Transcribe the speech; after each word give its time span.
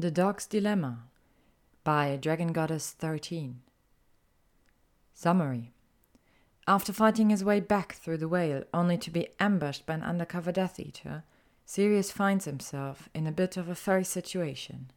The 0.00 0.12
Dog's 0.12 0.46
Dilemma 0.46 1.08
by 1.82 2.16
Dragon 2.22 2.52
Goddess 2.52 2.92
13. 2.92 3.62
Summary 5.12 5.72
After 6.68 6.92
fighting 6.92 7.30
his 7.30 7.42
way 7.42 7.58
back 7.58 7.94
through 7.94 8.18
the 8.18 8.28
veil, 8.28 8.62
only 8.72 8.96
to 8.96 9.10
be 9.10 9.30
ambushed 9.40 9.86
by 9.86 9.94
an 9.94 10.04
undercover 10.04 10.52
Death 10.52 10.78
Eater, 10.78 11.24
Sirius 11.66 12.12
finds 12.12 12.44
himself 12.44 13.08
in 13.12 13.26
a 13.26 13.32
bit 13.32 13.56
of 13.56 13.68
a 13.68 13.74
furry 13.74 14.04
situation. 14.04 14.92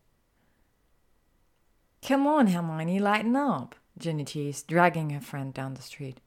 Come 2.04 2.28
on, 2.28 2.46
Hermione, 2.46 3.00
lighten 3.00 3.36
up, 3.36 3.74
Ginny 3.98 4.24
teased, 4.24 4.68
dragging 4.68 5.10
her 5.10 5.20
friend 5.20 5.52
down 5.52 5.74
the 5.74 5.82
street. 5.82 6.20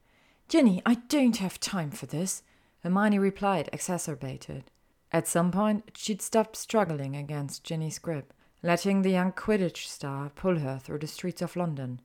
Ginny, 0.48 0.82
I 0.84 0.95
don't 0.95 1.36
have 1.36 1.61
time 1.61 1.93
for 1.93 2.06
this, 2.06 2.43
Hermione 2.82 3.20
replied, 3.20 3.70
exacerbated. 3.72 4.64
At 5.12 5.29
some 5.29 5.52
point, 5.52 5.93
she'd 5.95 6.20
stopped 6.20 6.56
struggling 6.56 7.14
against 7.14 7.62
Ginny's 7.62 8.00
grip 8.00 8.33
letting 8.64 9.02
the 9.02 9.10
young 9.10 9.30
Quidditch 9.30 9.86
star 9.86 10.30
pull 10.30 10.58
her 10.61 10.79
through 10.82 10.98
the 10.98 11.07
streets 11.07 11.43
of 11.43 11.54
London. 11.54 12.00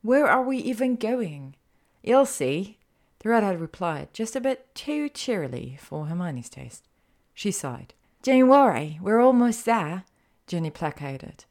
Where 0.00 0.26
are 0.26 0.42
we 0.42 0.56
even 0.56 0.96
going? 0.96 1.54
You'll 2.02 2.24
see, 2.24 2.78
the 3.18 3.28
redhead 3.28 3.60
replied, 3.60 4.14
just 4.14 4.34
a 4.34 4.40
bit 4.40 4.74
too 4.74 5.10
cheerily 5.10 5.76
for 5.78 6.06
Hermione's 6.06 6.48
taste. 6.48 6.88
She 7.34 7.50
sighed. 7.50 7.92
Don't 8.22 8.48
worry, 8.48 8.98
we're 9.02 9.20
almost 9.20 9.66
there, 9.66 10.04
Ginny 10.46 10.70
placated. 10.70 11.44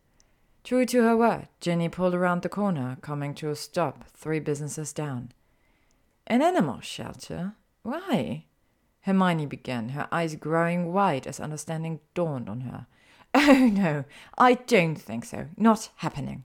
True 0.64 0.88
to 0.88 1.04
her 1.04 1.16
word, 1.16 1.50
Ginny 1.62 1.88
pulled 1.88 2.16
around 2.16 2.42
the 2.42 2.50
corner, 2.50 2.98
coming 3.02 3.36
to 3.36 3.52
a 3.52 3.56
stop 3.56 4.06
three 4.16 4.40
businesses 4.40 4.92
down. 4.92 5.34
An 6.26 6.42
animal 6.42 6.82
shelter? 6.82 7.54
Why? 7.84 8.46
Hermione 9.02 9.46
began, 9.46 9.90
her 9.90 10.08
eyes 10.12 10.36
growing 10.36 10.92
wide 10.92 11.28
as 11.28 11.40
understanding 11.40 12.00
dawned 12.16 12.50
on 12.50 12.62
her. 12.62 12.88
Oh, 13.50 13.70
no, 13.72 14.04
I 14.38 14.56
don't 14.56 14.96
think 14.96 15.24
so. 15.24 15.48
Not 15.56 15.90
happening. 15.98 16.44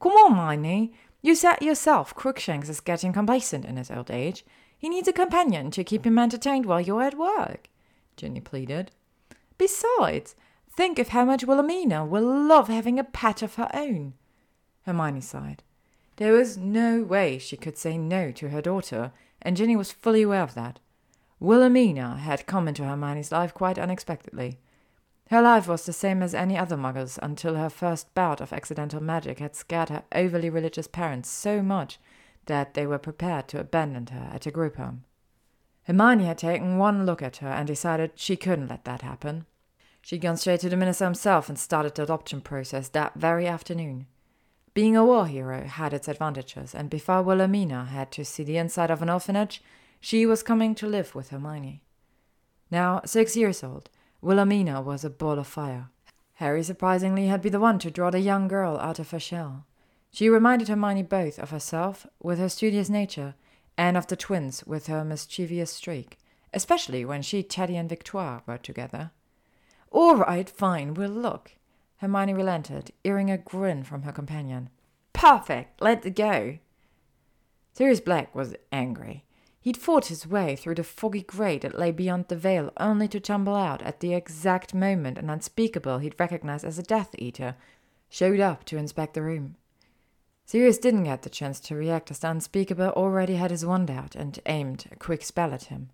Come 0.00 0.12
on, 0.12 0.36
Miney. 0.36 0.92
You 1.22 1.34
said 1.34 1.60
yourself 1.60 2.14
Crookshanks 2.14 2.68
is 2.68 2.80
getting 2.80 3.12
complacent 3.12 3.64
in 3.64 3.76
his 3.76 3.90
old 3.90 4.10
age. 4.10 4.44
He 4.78 4.88
needs 4.88 5.08
a 5.08 5.12
companion 5.12 5.70
to 5.72 5.84
keep 5.84 6.06
him 6.06 6.18
entertained 6.18 6.66
while 6.66 6.80
you're 6.80 7.02
at 7.02 7.18
work, 7.18 7.68
Ginny 8.16 8.40
pleaded. 8.40 8.90
Besides, 9.58 10.34
think 10.74 10.98
of 10.98 11.08
how 11.08 11.26
much 11.26 11.44
Wilhelmina 11.44 12.04
will 12.06 12.24
love 12.24 12.68
having 12.68 12.98
a 12.98 13.04
pet 13.04 13.42
of 13.42 13.56
her 13.56 13.68
own. 13.74 14.14
Hermione 14.86 15.20
sighed. 15.20 15.62
There 16.16 16.32
was 16.32 16.56
no 16.56 17.02
way 17.02 17.38
she 17.38 17.58
could 17.58 17.76
say 17.76 17.98
no 17.98 18.30
to 18.32 18.48
her 18.48 18.62
daughter, 18.62 19.12
and 19.42 19.56
Ginny 19.56 19.76
was 19.76 19.92
fully 19.92 20.22
aware 20.22 20.42
of 20.42 20.54
that. 20.54 20.78
Wilhelmina 21.38 22.16
had 22.16 22.46
come 22.46 22.68
into 22.68 22.84
Hermione's 22.84 23.32
life 23.32 23.52
quite 23.52 23.78
unexpectedly. 23.78 24.58
Her 25.30 25.42
life 25.42 25.68
was 25.68 25.86
the 25.86 25.92
same 25.92 26.24
as 26.24 26.34
any 26.34 26.58
other 26.58 26.76
Muggle's 26.76 27.16
until 27.22 27.54
her 27.54 27.70
first 27.70 28.12
bout 28.14 28.40
of 28.40 28.52
accidental 28.52 29.00
magic 29.00 29.38
had 29.38 29.54
scared 29.54 29.88
her 29.88 30.02
overly 30.12 30.50
religious 30.50 30.88
parents 30.88 31.30
so 31.30 31.62
much 31.62 32.00
that 32.46 32.74
they 32.74 32.84
were 32.84 32.98
prepared 32.98 33.46
to 33.48 33.60
abandon 33.60 34.08
her 34.08 34.28
at 34.34 34.46
a 34.46 34.50
group 34.50 34.74
home. 34.74 35.04
Hermione 35.84 36.24
had 36.24 36.38
taken 36.38 36.78
one 36.78 37.06
look 37.06 37.22
at 37.22 37.36
her 37.36 37.46
and 37.46 37.68
decided 37.68 38.10
she 38.16 38.34
couldn't 38.34 38.66
let 38.66 38.84
that 38.86 39.02
happen. 39.02 39.46
She'd 40.02 40.20
gone 40.20 40.36
straight 40.36 40.60
to 40.60 40.68
the 40.68 40.76
minister 40.76 41.04
himself 41.04 41.48
and 41.48 41.56
started 41.56 41.94
the 41.94 42.02
adoption 42.02 42.40
process 42.40 42.88
that 42.88 43.14
very 43.14 43.46
afternoon. 43.46 44.06
Being 44.74 44.96
a 44.96 45.04
war 45.04 45.28
hero 45.28 45.64
had 45.64 45.92
its 45.92 46.08
advantages, 46.08 46.74
and 46.74 46.90
before 46.90 47.22
Wilhelmina 47.22 47.84
had 47.84 48.10
to 48.12 48.24
see 48.24 48.42
the 48.42 48.56
inside 48.56 48.90
of 48.90 49.00
an 49.00 49.10
orphanage, 49.10 49.62
she 50.00 50.26
was 50.26 50.42
coming 50.42 50.74
to 50.74 50.88
live 50.88 51.14
with 51.14 51.28
Hermione. 51.28 51.84
Now 52.68 53.02
six 53.04 53.36
years 53.36 53.62
old, 53.62 53.90
Wilhelmina 54.22 54.82
was 54.82 55.04
a 55.04 55.10
ball 55.10 55.38
of 55.38 55.46
fire. 55.46 55.88
Harry 56.34 56.62
surprisingly 56.62 57.26
had 57.26 57.42
been 57.42 57.52
the 57.52 57.60
one 57.60 57.78
to 57.78 57.90
draw 57.90 58.10
the 58.10 58.20
young 58.20 58.48
girl 58.48 58.76
out 58.78 58.98
of 58.98 59.10
her 59.10 59.20
shell. 59.20 59.66
She 60.10 60.28
reminded 60.28 60.68
Hermione 60.68 61.02
both 61.02 61.38
of 61.38 61.50
herself, 61.50 62.06
with 62.22 62.38
her 62.38 62.48
studious 62.48 62.88
nature, 62.88 63.34
and 63.78 63.96
of 63.96 64.06
the 64.08 64.16
twins, 64.16 64.64
with 64.66 64.86
her 64.88 65.04
mischievous 65.04 65.72
streak, 65.72 66.18
especially 66.52 67.04
when 67.04 67.22
she, 67.22 67.42
Teddy, 67.42 67.76
and 67.76 67.88
Victoire 67.88 68.42
were 68.46 68.58
together. 68.58 69.10
All 69.90 70.16
right, 70.16 70.48
fine, 70.48 70.94
we'll 70.94 71.10
look. 71.10 71.52
Hermione 71.98 72.34
relented, 72.34 72.92
earing 73.04 73.30
a 73.30 73.38
grin 73.38 73.84
from 73.84 74.02
her 74.02 74.12
companion. 74.12 74.70
Perfect, 75.12 75.80
let's 75.80 76.08
go. 76.10 76.58
Sirius 77.72 78.00
Black 78.00 78.34
was 78.34 78.54
angry. 78.72 79.24
He'd 79.60 79.76
fought 79.76 80.06
his 80.06 80.26
way 80.26 80.56
through 80.56 80.76
the 80.76 80.84
foggy 80.84 81.22
grey 81.22 81.58
that 81.58 81.78
lay 81.78 81.90
beyond 81.90 82.28
the 82.28 82.36
veil, 82.36 82.72
only 82.78 83.08
to 83.08 83.20
tumble 83.20 83.54
out 83.54 83.82
at 83.82 84.00
the 84.00 84.14
exact 84.14 84.72
moment 84.72 85.18
an 85.18 85.28
unspeakable 85.28 85.98
he'd 85.98 86.18
recognized 86.18 86.64
as 86.64 86.78
a 86.78 86.82
Death 86.82 87.14
Eater 87.18 87.56
showed 88.08 88.40
up 88.40 88.64
to 88.64 88.78
inspect 88.78 89.14
the 89.14 89.22
room. 89.22 89.56
Sirius 90.46 90.78
didn't 90.78 91.04
get 91.04 91.22
the 91.22 91.30
chance 91.30 91.60
to 91.60 91.76
react 91.76 92.10
as 92.10 92.20
the 92.20 92.30
unspeakable 92.30 92.88
already 92.88 93.36
had 93.36 93.50
his 93.50 93.64
wand 93.64 93.90
out 93.90 94.16
and 94.16 94.40
aimed 94.46 94.86
a 94.90 94.96
quick 94.96 95.22
spell 95.22 95.52
at 95.52 95.64
him. 95.64 95.90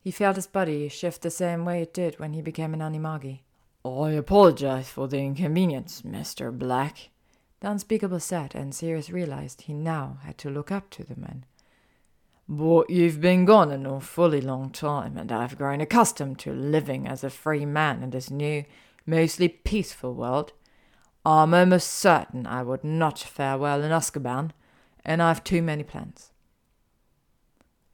He 0.00 0.10
felt 0.10 0.36
his 0.36 0.46
body 0.46 0.88
shift 0.88 1.22
the 1.22 1.30
same 1.30 1.64
way 1.64 1.82
it 1.82 1.94
did 1.94 2.18
when 2.18 2.32
he 2.32 2.42
became 2.42 2.74
an 2.74 2.80
Animagi. 2.80 3.40
I 3.84 4.10
apologize 4.10 4.88
for 4.88 5.06
the 5.06 5.20
inconvenience, 5.20 6.02
Mr. 6.02 6.52
Black, 6.56 7.10
the 7.60 7.70
unspeakable 7.70 8.20
said, 8.20 8.54
and 8.54 8.74
Sirius 8.74 9.10
realized 9.10 9.62
he 9.62 9.72
now 9.72 10.18
had 10.24 10.36
to 10.38 10.50
look 10.50 10.70
up 10.70 10.90
to 10.90 11.04
the 11.04 11.18
man. 11.18 11.44
But 12.48 12.90
you've 12.90 13.20
been 13.20 13.44
gone 13.44 13.72
an 13.72 13.86
awfully 13.86 14.40
long 14.40 14.70
time, 14.70 15.16
and 15.16 15.32
I've 15.32 15.58
grown 15.58 15.80
accustomed 15.80 16.38
to 16.40 16.52
living 16.52 17.08
as 17.08 17.24
a 17.24 17.30
free 17.30 17.66
man 17.66 18.02
in 18.04 18.10
this 18.10 18.30
new, 18.30 18.64
mostly 19.04 19.48
peaceful 19.48 20.14
world. 20.14 20.52
I'm 21.24 21.54
almost 21.54 21.90
certain 21.90 22.46
I 22.46 22.62
would 22.62 22.84
not 22.84 23.18
fare 23.18 23.58
well 23.58 23.82
in 23.82 23.90
Azkaban, 23.90 24.52
and 25.04 25.20
I've 25.20 25.42
too 25.42 25.60
many 25.60 25.82
plans. 25.82 26.30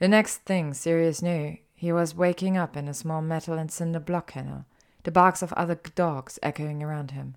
The 0.00 0.08
next 0.08 0.38
thing 0.38 0.74
Sirius 0.74 1.22
knew, 1.22 1.56
he 1.74 1.90
was 1.90 2.14
waking 2.14 2.58
up 2.58 2.76
in 2.76 2.88
a 2.88 2.94
small 2.94 3.22
metal 3.22 3.56
and 3.56 3.70
cinder 3.70 4.00
block 4.00 4.32
kennel, 4.32 4.66
the 5.04 5.10
barks 5.10 5.40
of 5.42 5.52
other 5.54 5.80
dogs 5.94 6.38
echoing 6.42 6.82
around 6.82 7.12
him. 7.12 7.36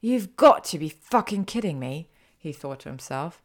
You've 0.00 0.36
got 0.36 0.62
to 0.64 0.78
be 0.78 0.90
fucking 0.90 1.46
kidding 1.46 1.78
me, 1.78 2.10
he 2.36 2.52
thought 2.52 2.80
to 2.80 2.90
himself. 2.90 3.42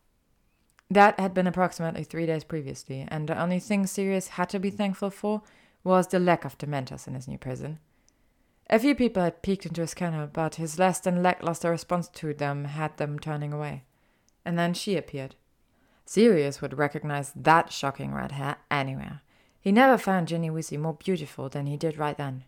That 0.93 1.19
had 1.19 1.33
been 1.33 1.47
approximately 1.47 2.03
three 2.03 2.27
days 2.27 2.43
previously, 2.43 3.07
and 3.07 3.27
the 3.27 3.41
only 3.41 3.59
thing 3.59 3.87
Sirius 3.87 4.27
had 4.27 4.47
to 4.49 4.59
be 4.59 4.69
thankful 4.69 5.09
for 5.09 5.41
was 5.83 6.07
the 6.07 6.19
lack 6.19 6.45
of 6.45 6.55
Dementors 6.59 7.07
in 7.07 7.15
his 7.15 7.27
new 7.27 7.39
prison. 7.39 7.79
A 8.69 8.77
few 8.77 8.93
people 8.93 9.23
had 9.23 9.41
peeked 9.41 9.65
into 9.65 9.81
his 9.81 9.95
kennel, 9.95 10.27
but 10.31 10.55
his 10.55 10.77
less 10.77 10.99
than 10.99 11.23
lackluster 11.23 11.71
response 11.71 12.09
to 12.09 12.35
them 12.35 12.65
had 12.65 12.95
them 12.97 13.17
turning 13.17 13.51
away. 13.51 13.85
And 14.45 14.57
then 14.57 14.75
she 14.75 14.95
appeared. 14.95 15.33
Sirius 16.05 16.61
would 16.61 16.77
recognize 16.77 17.33
that 17.35 17.71
shocking 17.71 18.13
red 18.13 18.33
hair 18.33 18.57
anywhere. 18.69 19.21
He 19.59 19.71
never 19.71 19.97
found 19.97 20.27
Ginny 20.27 20.51
Weasley 20.51 20.77
more 20.77 20.93
beautiful 20.93 21.49
than 21.49 21.65
he 21.65 21.75
did 21.75 21.97
right 21.97 22.17
then. 22.17 22.43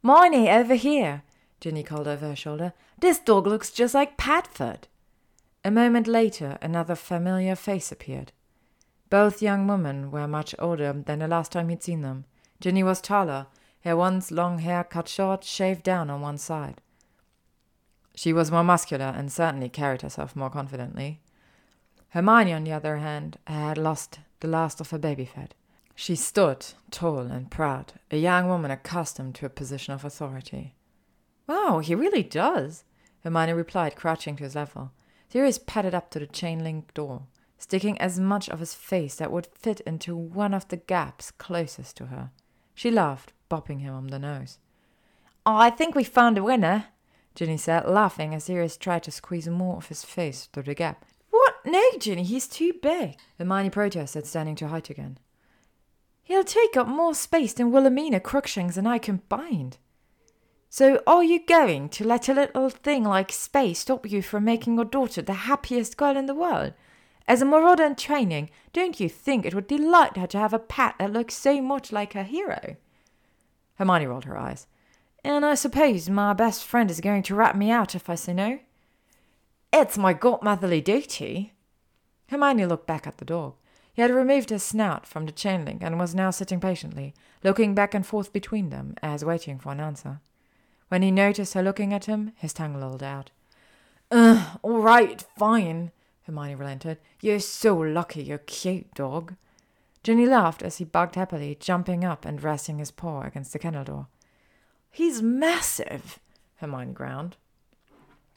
Miney, 0.00 0.48
over 0.48 0.76
here, 0.76 1.24
Ginny 1.60 1.82
called 1.82 2.06
over 2.06 2.28
her 2.28 2.36
shoulder. 2.36 2.72
This 3.00 3.18
dog 3.18 3.48
looks 3.48 3.72
just 3.72 3.94
like 3.94 4.16
Padfoot. 4.16 4.84
A 5.62 5.70
moment 5.70 6.06
later, 6.06 6.56
another 6.62 6.94
familiar 6.94 7.54
face 7.54 7.92
appeared. 7.92 8.32
Both 9.10 9.42
young 9.42 9.66
women 9.66 10.10
were 10.10 10.26
much 10.26 10.54
older 10.58 10.92
than 10.92 11.18
the 11.18 11.28
last 11.28 11.52
time 11.52 11.68
he'd 11.68 11.82
seen 11.82 12.00
them. 12.00 12.24
Ginny 12.60 12.82
was 12.82 13.00
taller, 13.00 13.46
her 13.82 13.96
once 13.96 14.30
long 14.30 14.60
hair 14.60 14.84
cut 14.84 15.08
short, 15.08 15.44
shaved 15.44 15.82
down 15.82 16.08
on 16.08 16.20
one 16.20 16.38
side. 16.38 16.80
She 18.14 18.32
was 18.32 18.50
more 18.50 18.64
muscular 18.64 19.06
and 19.16 19.30
certainly 19.30 19.68
carried 19.68 20.02
herself 20.02 20.34
more 20.34 20.50
confidently. 20.50 21.20
Hermione, 22.10 22.52
on 22.52 22.64
the 22.64 22.72
other 22.72 22.96
hand, 22.96 23.38
had 23.46 23.78
lost 23.78 24.18
the 24.40 24.48
last 24.48 24.80
of 24.80 24.90
her 24.90 24.98
baby 24.98 25.24
fat. 25.24 25.54
She 25.94 26.16
stood 26.16 26.66
tall 26.90 27.20
and 27.20 27.50
proud, 27.50 27.92
a 28.10 28.16
young 28.16 28.48
woman 28.48 28.70
accustomed 28.70 29.34
to 29.36 29.46
a 29.46 29.50
position 29.50 29.92
of 29.92 30.04
authority. 30.04 30.74
Wow, 31.46 31.80
he 31.80 31.94
really 31.94 32.22
does, 32.22 32.84
Hermione 33.22 33.52
replied, 33.52 33.96
crouching 33.96 34.36
to 34.36 34.44
his 34.44 34.54
level. 34.54 34.92
Sirius 35.30 35.58
padded 35.58 35.94
up 35.94 36.10
to 36.10 36.18
the 36.18 36.26
chain 36.26 36.64
link 36.64 36.92
door, 36.92 37.22
sticking 37.56 37.96
as 38.00 38.18
much 38.18 38.48
of 38.48 38.58
his 38.58 38.74
face 38.74 39.14
that 39.16 39.30
would 39.30 39.46
fit 39.46 39.80
into 39.80 40.16
one 40.16 40.52
of 40.52 40.66
the 40.68 40.76
gaps 40.76 41.30
closest 41.30 41.96
to 41.98 42.06
her. 42.06 42.30
She 42.74 42.90
laughed, 42.90 43.32
bopping 43.48 43.80
him 43.80 43.94
on 43.94 44.08
the 44.08 44.18
nose. 44.18 44.58
Oh, 45.46 45.56
I 45.56 45.70
think 45.70 45.94
we 45.94 46.04
found 46.04 46.36
a 46.36 46.42
winner, 46.42 46.86
Ginny 47.34 47.56
said, 47.56 47.88
laughing 47.88 48.34
as 48.34 48.44
Sirius 48.44 48.76
tried 48.76 49.04
to 49.04 49.12
squeeze 49.12 49.48
more 49.48 49.76
of 49.76 49.86
his 49.86 50.04
face 50.04 50.48
through 50.52 50.64
the 50.64 50.74
gap. 50.74 51.04
What? 51.30 51.54
No, 51.64 51.82
Ginny, 51.98 52.24
he's 52.24 52.48
too 52.48 52.72
big, 52.82 53.16
Hermione 53.38 53.70
protested, 53.70 54.26
standing 54.26 54.56
to 54.56 54.68
height 54.68 54.90
again. 54.90 55.18
He'll 56.24 56.44
take 56.44 56.76
up 56.76 56.88
more 56.88 57.14
space 57.14 57.52
than 57.52 57.70
Wilhelmina, 57.70 58.20
Crookshanks, 58.20 58.76
and 58.76 58.88
I 58.88 58.98
combined. 58.98 59.78
So, 60.72 61.02
are 61.04 61.24
you 61.24 61.44
going 61.44 61.88
to 61.88 62.06
let 62.06 62.28
a 62.28 62.32
little 62.32 62.70
thing 62.70 63.02
like 63.02 63.32
space 63.32 63.80
stop 63.80 64.08
you 64.08 64.22
from 64.22 64.44
making 64.44 64.76
your 64.76 64.84
daughter 64.84 65.20
the 65.20 65.32
happiest 65.32 65.96
girl 65.96 66.16
in 66.16 66.26
the 66.26 66.34
world? 66.34 66.74
As 67.26 67.42
a 67.42 67.44
marauder 67.44 67.82
in 67.82 67.96
training, 67.96 68.50
don't 68.72 69.00
you 69.00 69.08
think 69.08 69.44
it 69.44 69.52
would 69.52 69.66
delight 69.66 70.16
her 70.16 70.28
to 70.28 70.38
have 70.38 70.52
a 70.52 70.60
pet 70.60 70.94
that 71.00 71.12
looks 71.12 71.34
so 71.34 71.60
much 71.60 71.90
like 71.90 72.12
her 72.12 72.22
hero? 72.22 72.76
Hermione 73.74 74.06
rolled 74.06 74.26
her 74.26 74.38
eyes. 74.38 74.68
And 75.24 75.44
I 75.44 75.56
suppose 75.56 76.08
my 76.08 76.34
best 76.34 76.64
friend 76.64 76.88
is 76.88 77.00
going 77.00 77.24
to 77.24 77.34
rat 77.34 77.56
me 77.56 77.72
out 77.72 77.96
if 77.96 78.08
I 78.08 78.14
say 78.14 78.32
no? 78.32 78.60
It's 79.72 79.98
my 79.98 80.14
godmotherly 80.14 80.84
duty. 80.84 81.52
Hermione 82.28 82.66
looked 82.66 82.86
back 82.86 83.08
at 83.08 83.18
the 83.18 83.24
dog. 83.24 83.56
He 83.92 84.02
had 84.02 84.12
removed 84.12 84.50
his 84.50 84.62
snout 84.62 85.04
from 85.04 85.26
the 85.26 85.32
chain 85.32 85.64
link 85.64 85.82
and 85.82 85.98
was 85.98 86.14
now 86.14 86.30
sitting 86.30 86.60
patiently, 86.60 87.12
looking 87.42 87.74
back 87.74 87.92
and 87.92 88.06
forth 88.06 88.32
between 88.32 88.70
them, 88.70 88.94
as 89.02 89.24
waiting 89.24 89.58
for 89.58 89.72
an 89.72 89.80
answer. 89.80 90.20
When 90.90 91.02
he 91.02 91.12
noticed 91.12 91.54
her 91.54 91.62
looking 91.62 91.94
at 91.94 92.06
him, 92.06 92.32
his 92.34 92.52
tongue 92.52 92.80
lolled 92.80 93.02
out. 93.02 93.30
Ugh, 94.10 94.58
all 94.62 94.80
right, 94.80 95.24
fine, 95.38 95.92
Hermione 96.24 96.56
relented. 96.56 96.98
You're 97.20 97.38
so 97.38 97.76
lucky 97.76 98.24
you're 98.24 98.38
cute, 98.38 98.92
dog. 98.94 99.36
Ginny 100.02 100.26
laughed 100.26 100.62
as 100.62 100.78
he 100.78 100.84
barked 100.84 101.14
happily, 101.14 101.56
jumping 101.60 102.04
up 102.04 102.24
and 102.24 102.42
resting 102.42 102.78
his 102.78 102.90
paw 102.90 103.22
against 103.22 103.52
the 103.52 103.60
kennel 103.60 103.84
door. 103.84 104.08
He's 104.90 105.22
massive, 105.22 106.18
Hermione 106.56 106.92
ground. 106.92 107.36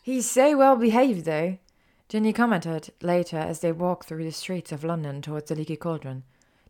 He's 0.04 0.30
so 0.30 0.56
well 0.56 0.76
behaved, 0.76 1.26
though, 1.26 1.58
Ginny 2.08 2.34
commented 2.34 2.92
later 3.02 3.38
as 3.38 3.62
they 3.62 3.72
walked 3.72 4.08
through 4.08 4.26
the 4.26 4.32
streets 4.32 4.72
of 4.72 4.84
London 4.84 5.24
towards 5.24 5.50
the 5.50 5.56
Leaky 5.56 5.76
Cauldron, 5.76 6.22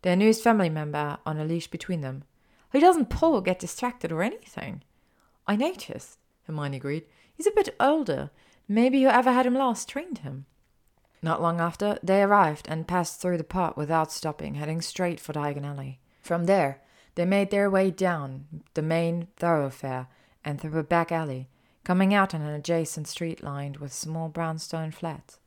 their 0.01 0.15
newest 0.15 0.44
family 0.44 0.69
member 0.69 1.18
on 1.25 1.38
a 1.38 1.44
leash 1.44 1.68
between 1.68 2.00
them. 2.00 2.24
He 2.71 2.80
doesn't 2.80 3.09
pull 3.09 3.35
or 3.35 3.41
get 3.41 3.59
distracted 3.59 4.13
or 4.13 4.24
anything. 4.24 4.83
I 5.45 5.56
noticed, 5.56 6.18
Hermione 6.48 6.78
agreed. 6.78 7.06
He's 7.36 7.48
a 7.48 7.51
bit 7.51 7.75
older. 7.80 8.31
Maybe 8.68 9.04
whoever 9.04 9.31
had 9.31 9.45
him 9.45 9.56
last 9.56 9.90
trained 9.90 10.19
him. 10.19 10.45
Not 11.22 11.42
long 11.42 11.60
after, 11.60 12.00
they 12.01 12.22
arrived 12.22 12.68
and 12.69 12.88
passed 12.88 13.22
through 13.22 13.38
the 13.38 13.44
park 13.44 13.78
without 13.78 14.12
stopping, 14.12 14.56
heading 14.56 14.81
straight 14.81 15.19
for 15.19 15.34
Diagon 15.34 15.66
Alley. 15.66 16.00
From 16.22 16.45
there, 16.45 16.81
they 17.16 17.25
made 17.25 17.51
their 17.51 17.69
way 17.69 17.92
down 17.92 18.45
the 18.74 18.81
main 18.81 19.28
thoroughfare 19.36 20.07
and 20.44 20.60
through 20.60 20.80
a 20.80 20.84
back 20.84 21.12
alley, 21.12 21.48
coming 21.84 22.13
out 22.13 22.34
on 22.34 22.42
an 22.42 22.54
adjacent 22.54 23.07
street 23.07 23.44
lined 23.44 23.78
with 23.78 23.94
small 23.94 24.30
brownstone 24.30 24.92
flats. 24.92 25.40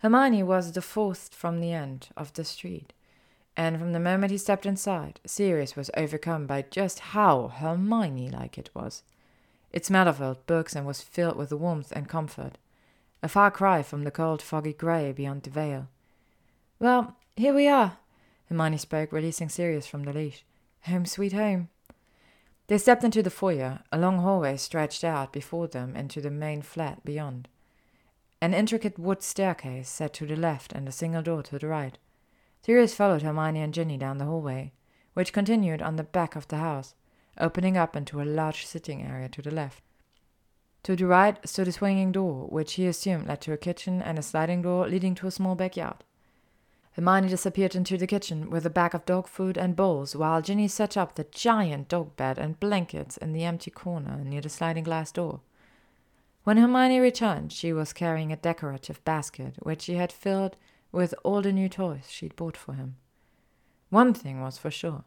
Hermione 0.00 0.42
was 0.42 0.72
the 0.72 0.82
fourth 0.82 1.34
from 1.34 1.60
the 1.60 1.72
end 1.72 2.08
of 2.16 2.32
the 2.34 2.44
street, 2.44 2.92
and 3.56 3.78
from 3.78 3.92
the 3.92 4.00
moment 4.00 4.30
he 4.30 4.38
stepped 4.38 4.66
inside, 4.66 5.18
Sirius 5.26 5.74
was 5.74 5.90
overcome 5.96 6.46
by 6.46 6.62
just 6.62 7.00
how 7.00 7.48
Hermione 7.48 8.30
like 8.30 8.58
it 8.58 8.70
was. 8.74 9.02
It 9.72 9.84
smelled 9.84 10.08
of 10.08 10.20
old 10.22 10.46
books 10.46 10.74
and 10.74 10.86
was 10.86 11.00
filled 11.00 11.36
with 11.36 11.52
warmth 11.52 11.92
and 11.92 12.08
comfort 12.08 12.58
a 13.22 13.28
far 13.28 13.50
cry 13.50 13.82
from 13.82 14.04
the 14.04 14.10
cold, 14.10 14.40
foggy 14.40 14.72
grey 14.72 15.12
beyond 15.12 15.42
the 15.42 15.50
veil. 15.50 15.88
Well, 16.78 17.16
here 17.36 17.54
we 17.54 17.66
are, 17.66 17.98
Hermione 18.48 18.78
spoke, 18.78 19.12
releasing 19.12 19.48
Sirius 19.48 19.86
from 19.86 20.04
the 20.04 20.12
leash. 20.12 20.44
Home 20.82 21.04
sweet 21.04 21.32
home. 21.32 21.68
They 22.68 22.78
stepped 22.78 23.02
into 23.02 23.22
the 23.22 23.30
foyer. 23.30 23.80
A 23.90 23.98
long 23.98 24.18
hallway 24.18 24.56
stretched 24.56 25.02
out 25.02 25.32
before 25.32 25.66
them 25.66 25.96
into 25.96 26.20
the 26.20 26.30
main 26.30 26.62
flat 26.62 27.04
beyond. 27.04 27.48
An 28.40 28.54
intricate 28.54 28.98
wood 28.98 29.22
staircase 29.22 29.88
set 29.88 30.14
to 30.14 30.26
the 30.26 30.36
left 30.36 30.72
and 30.72 30.86
a 30.86 30.92
single 30.92 31.22
door 31.22 31.42
to 31.42 31.58
the 31.58 31.66
right. 31.66 31.98
Sirius 32.62 32.94
followed 32.94 33.22
Hermione 33.22 33.60
and 33.60 33.74
Ginny 33.74 33.96
down 33.96 34.18
the 34.18 34.26
hallway, 34.26 34.72
which 35.14 35.32
continued 35.32 35.82
on 35.82 35.96
the 35.96 36.04
back 36.04 36.36
of 36.36 36.46
the 36.48 36.58
house, 36.58 36.94
opening 37.40 37.76
up 37.76 37.96
into 37.96 38.20
a 38.20 38.24
large 38.24 38.66
sitting 38.66 39.02
area 39.02 39.28
to 39.28 39.42
the 39.42 39.50
left. 39.50 39.82
To 40.84 40.96
the 40.96 41.06
right 41.06 41.36
stood 41.48 41.68
a 41.68 41.72
swinging 41.72 42.12
door, 42.12 42.46
which 42.46 42.74
he 42.74 42.86
assumed 42.86 43.26
led 43.26 43.40
to 43.42 43.52
a 43.52 43.56
kitchen, 43.56 44.00
and 44.00 44.18
a 44.18 44.22
sliding 44.22 44.62
door 44.62 44.88
leading 44.88 45.14
to 45.16 45.26
a 45.26 45.30
small 45.30 45.54
backyard. 45.54 46.04
Hermione 46.92 47.28
disappeared 47.28 47.76
into 47.76 47.96
the 47.96 48.06
kitchen 48.06 48.50
with 48.50 48.66
a 48.66 48.70
bag 48.70 48.94
of 48.94 49.04
dog 49.04 49.28
food 49.28 49.56
and 49.56 49.76
bowls, 49.76 50.16
while 50.16 50.42
Ginny 50.42 50.66
set 50.66 50.96
up 50.96 51.14
the 51.14 51.24
giant 51.24 51.88
dog 51.88 52.16
bed 52.16 52.38
and 52.38 52.58
blankets 52.58 53.16
in 53.16 53.32
the 53.32 53.44
empty 53.44 53.70
corner 53.70 54.24
near 54.24 54.40
the 54.40 54.48
sliding 54.48 54.84
glass 54.84 55.12
door. 55.12 55.40
When 56.44 56.56
Hermione 56.56 56.98
returned, 56.98 57.52
she 57.52 57.72
was 57.72 57.92
carrying 57.92 58.32
a 58.32 58.36
decorative 58.36 59.04
basket, 59.04 59.54
which 59.60 59.82
she 59.82 59.94
had 59.94 60.10
filled 60.10 60.56
with 60.90 61.14
all 61.22 61.42
the 61.42 61.52
new 61.52 61.68
toys 61.68 62.10
she'd 62.10 62.34
bought 62.34 62.56
for 62.56 62.72
him. 62.72 62.96
One 63.90 64.14
thing 64.14 64.40
was 64.40 64.58
for 64.58 64.70
sure. 64.70 65.04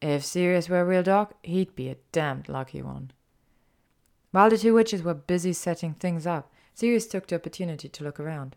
If 0.00 0.24
Sirius 0.24 0.68
were 0.68 0.80
a 0.80 0.84
real 0.84 1.02
dog, 1.02 1.32
he'd 1.42 1.74
be 1.74 1.88
a 1.88 1.96
damned 2.12 2.48
lucky 2.48 2.82
one. 2.82 3.12
While 4.30 4.50
the 4.50 4.58
two 4.58 4.74
witches 4.74 5.02
were 5.02 5.14
busy 5.14 5.52
setting 5.52 5.94
things 5.94 6.26
up, 6.26 6.52
Sirius 6.74 7.06
took 7.06 7.26
the 7.26 7.36
opportunity 7.36 7.88
to 7.88 8.04
look 8.04 8.20
around. 8.20 8.56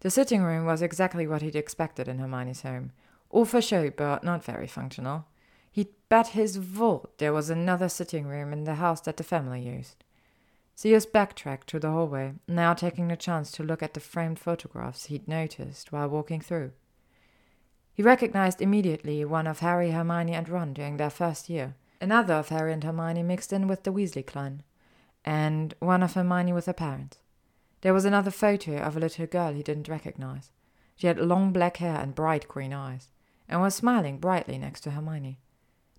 The 0.00 0.10
sitting 0.10 0.42
room 0.42 0.64
was 0.64 0.82
exactly 0.82 1.26
what 1.26 1.42
he'd 1.42 1.56
expected 1.56 2.06
in 2.06 2.18
Hermione's 2.18 2.62
home. 2.62 2.92
All 3.28 3.44
for 3.44 3.60
show, 3.60 3.90
but 3.90 4.24
not 4.24 4.44
very 4.44 4.66
functional. 4.66 5.26
He'd 5.72 5.88
bet 6.08 6.28
his 6.28 6.56
vault 6.56 7.18
there 7.18 7.32
was 7.32 7.50
another 7.50 7.88
sitting 7.88 8.26
room 8.26 8.52
in 8.52 8.64
the 8.64 8.76
house 8.76 9.00
that 9.02 9.16
the 9.16 9.24
family 9.24 9.60
used. 9.60 10.04
Sirius 10.74 11.06
backtracked 11.06 11.68
to 11.68 11.78
the 11.78 11.90
hallway, 11.90 12.34
now 12.48 12.72
taking 12.72 13.08
the 13.08 13.16
chance 13.16 13.50
to 13.52 13.62
look 13.62 13.82
at 13.82 13.94
the 13.94 14.00
framed 14.00 14.38
photographs 14.38 15.06
he'd 15.06 15.28
noticed 15.28 15.92
while 15.92 16.08
walking 16.08 16.40
through. 16.40 16.72
He 18.00 18.04
recognized 18.04 18.62
immediately 18.62 19.26
one 19.26 19.46
of 19.46 19.58
Harry, 19.58 19.90
Hermione, 19.90 20.32
and 20.32 20.48
Ron 20.48 20.72
during 20.72 20.96
their 20.96 21.10
first 21.10 21.50
year, 21.50 21.74
another 22.00 22.32
of 22.32 22.48
Harry 22.48 22.72
and 22.72 22.82
Hermione 22.82 23.22
mixed 23.22 23.52
in 23.52 23.68
with 23.68 23.82
the 23.82 23.92
Weasley 23.92 24.26
clan 24.26 24.62
and 25.22 25.74
one 25.80 26.02
of 26.02 26.14
Hermione 26.14 26.54
with 26.54 26.64
her 26.64 26.72
parents. 26.72 27.18
There 27.82 27.92
was 27.92 28.06
another 28.06 28.30
photo 28.30 28.78
of 28.78 28.96
a 28.96 29.00
little 29.00 29.26
girl 29.26 29.52
he 29.52 29.62
didn't 29.62 29.86
recognize. 29.86 30.48
She 30.96 31.08
had 31.08 31.18
long 31.18 31.52
black 31.52 31.76
hair 31.76 31.96
and 31.96 32.14
bright 32.14 32.48
green 32.48 32.72
eyes, 32.72 33.08
and 33.46 33.60
was 33.60 33.74
smiling 33.74 34.16
brightly 34.16 34.56
next 34.56 34.80
to 34.84 34.92
Hermione. 34.92 35.38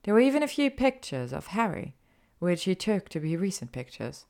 There 0.01 0.15
were 0.15 0.21
even 0.21 0.41
a 0.41 0.47
few 0.47 0.71
pictures 0.71 1.31
of 1.31 1.53
Harry, 1.53 1.93
which 2.39 2.63
he 2.63 2.73
took 2.73 3.09
to 3.09 3.19
be 3.19 3.37
recent 3.37 3.71
pictures. 3.71 4.25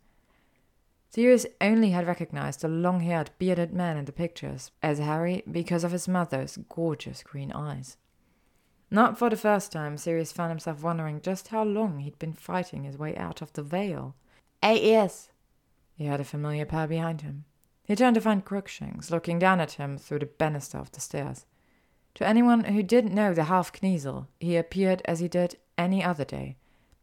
Sirius 1.12 1.46
only 1.60 1.90
had 1.90 2.08
recognized 2.08 2.62
the 2.62 2.70
long 2.70 3.02
haired, 3.02 3.32
bearded 3.38 3.74
man 3.74 3.98
in 3.98 4.06
the 4.06 4.14
pictures 4.14 4.72
as 4.82 4.98
Harry 5.00 5.44
because 5.50 5.84
of 5.84 5.92
his 5.92 6.08
mother's 6.08 6.58
gorgeous 6.70 7.22
green 7.22 7.52
eyes. 7.52 7.98
Not 8.90 9.18
for 9.18 9.30
the 9.30 9.36
first 9.38 9.72
time, 9.72 9.98
Sirius 9.98 10.32
found 10.32 10.52
himself 10.52 10.82
wondering 10.82 11.22
just 11.22 11.50
how 11.50 11.64
long 11.64 12.00
he'd 12.00 12.18
been 12.18 12.34
fighting 12.34 12.84
his 12.84 12.98
way 12.98 13.16
out 13.18 13.42
of 13.42 13.52
the 13.54 13.64
veil 13.64 14.16
Eight 14.64 14.84
years. 14.84 15.30
He 15.96 16.06
heard 16.06 16.20
a 16.20 16.24
familiar 16.24 16.66
pair 16.66 16.88
behind 16.88 17.22
him. 17.22 17.46
He 17.84 17.96
turned 17.96 18.16
to 18.16 18.22
find 18.22 18.46
Crookshanks 18.46 19.10
looking 19.10 19.40
down 19.40 19.60
at 19.60 19.74
him 19.74 19.98
through 19.98 20.20
the 20.20 20.28
banister 20.28 20.78
of 20.78 20.92
the 20.92 21.02
stairs. 21.02 21.46
To 22.16 22.28
anyone 22.28 22.66
who 22.66 22.84
didn't 22.84 23.16
know 23.16 23.34
the 23.34 23.46
half 23.46 23.72
Kneazle, 23.74 24.28
he 24.40 24.56
appeared 24.56 25.02
as 25.06 25.20
he 25.20 25.28
did 25.28 25.58
any 25.78 26.04
other 26.04 26.24
day, 26.24 26.58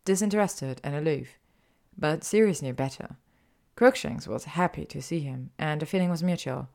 disinterested 0.05 0.81
and 0.85 0.95
aloof. 0.95 1.39
But 1.97 2.23
Sirius 2.23 2.63
knew 2.63 2.73
better. 2.73 3.17
Crookshanks 3.79 4.27
was 4.27 4.43
happy 4.43 4.85
to 4.87 5.01
see 5.01 5.21
him, 5.21 5.51
and 5.57 5.81
the 5.81 5.87
feeling 5.87 6.11
was 6.11 6.21
mutual. 6.21 6.69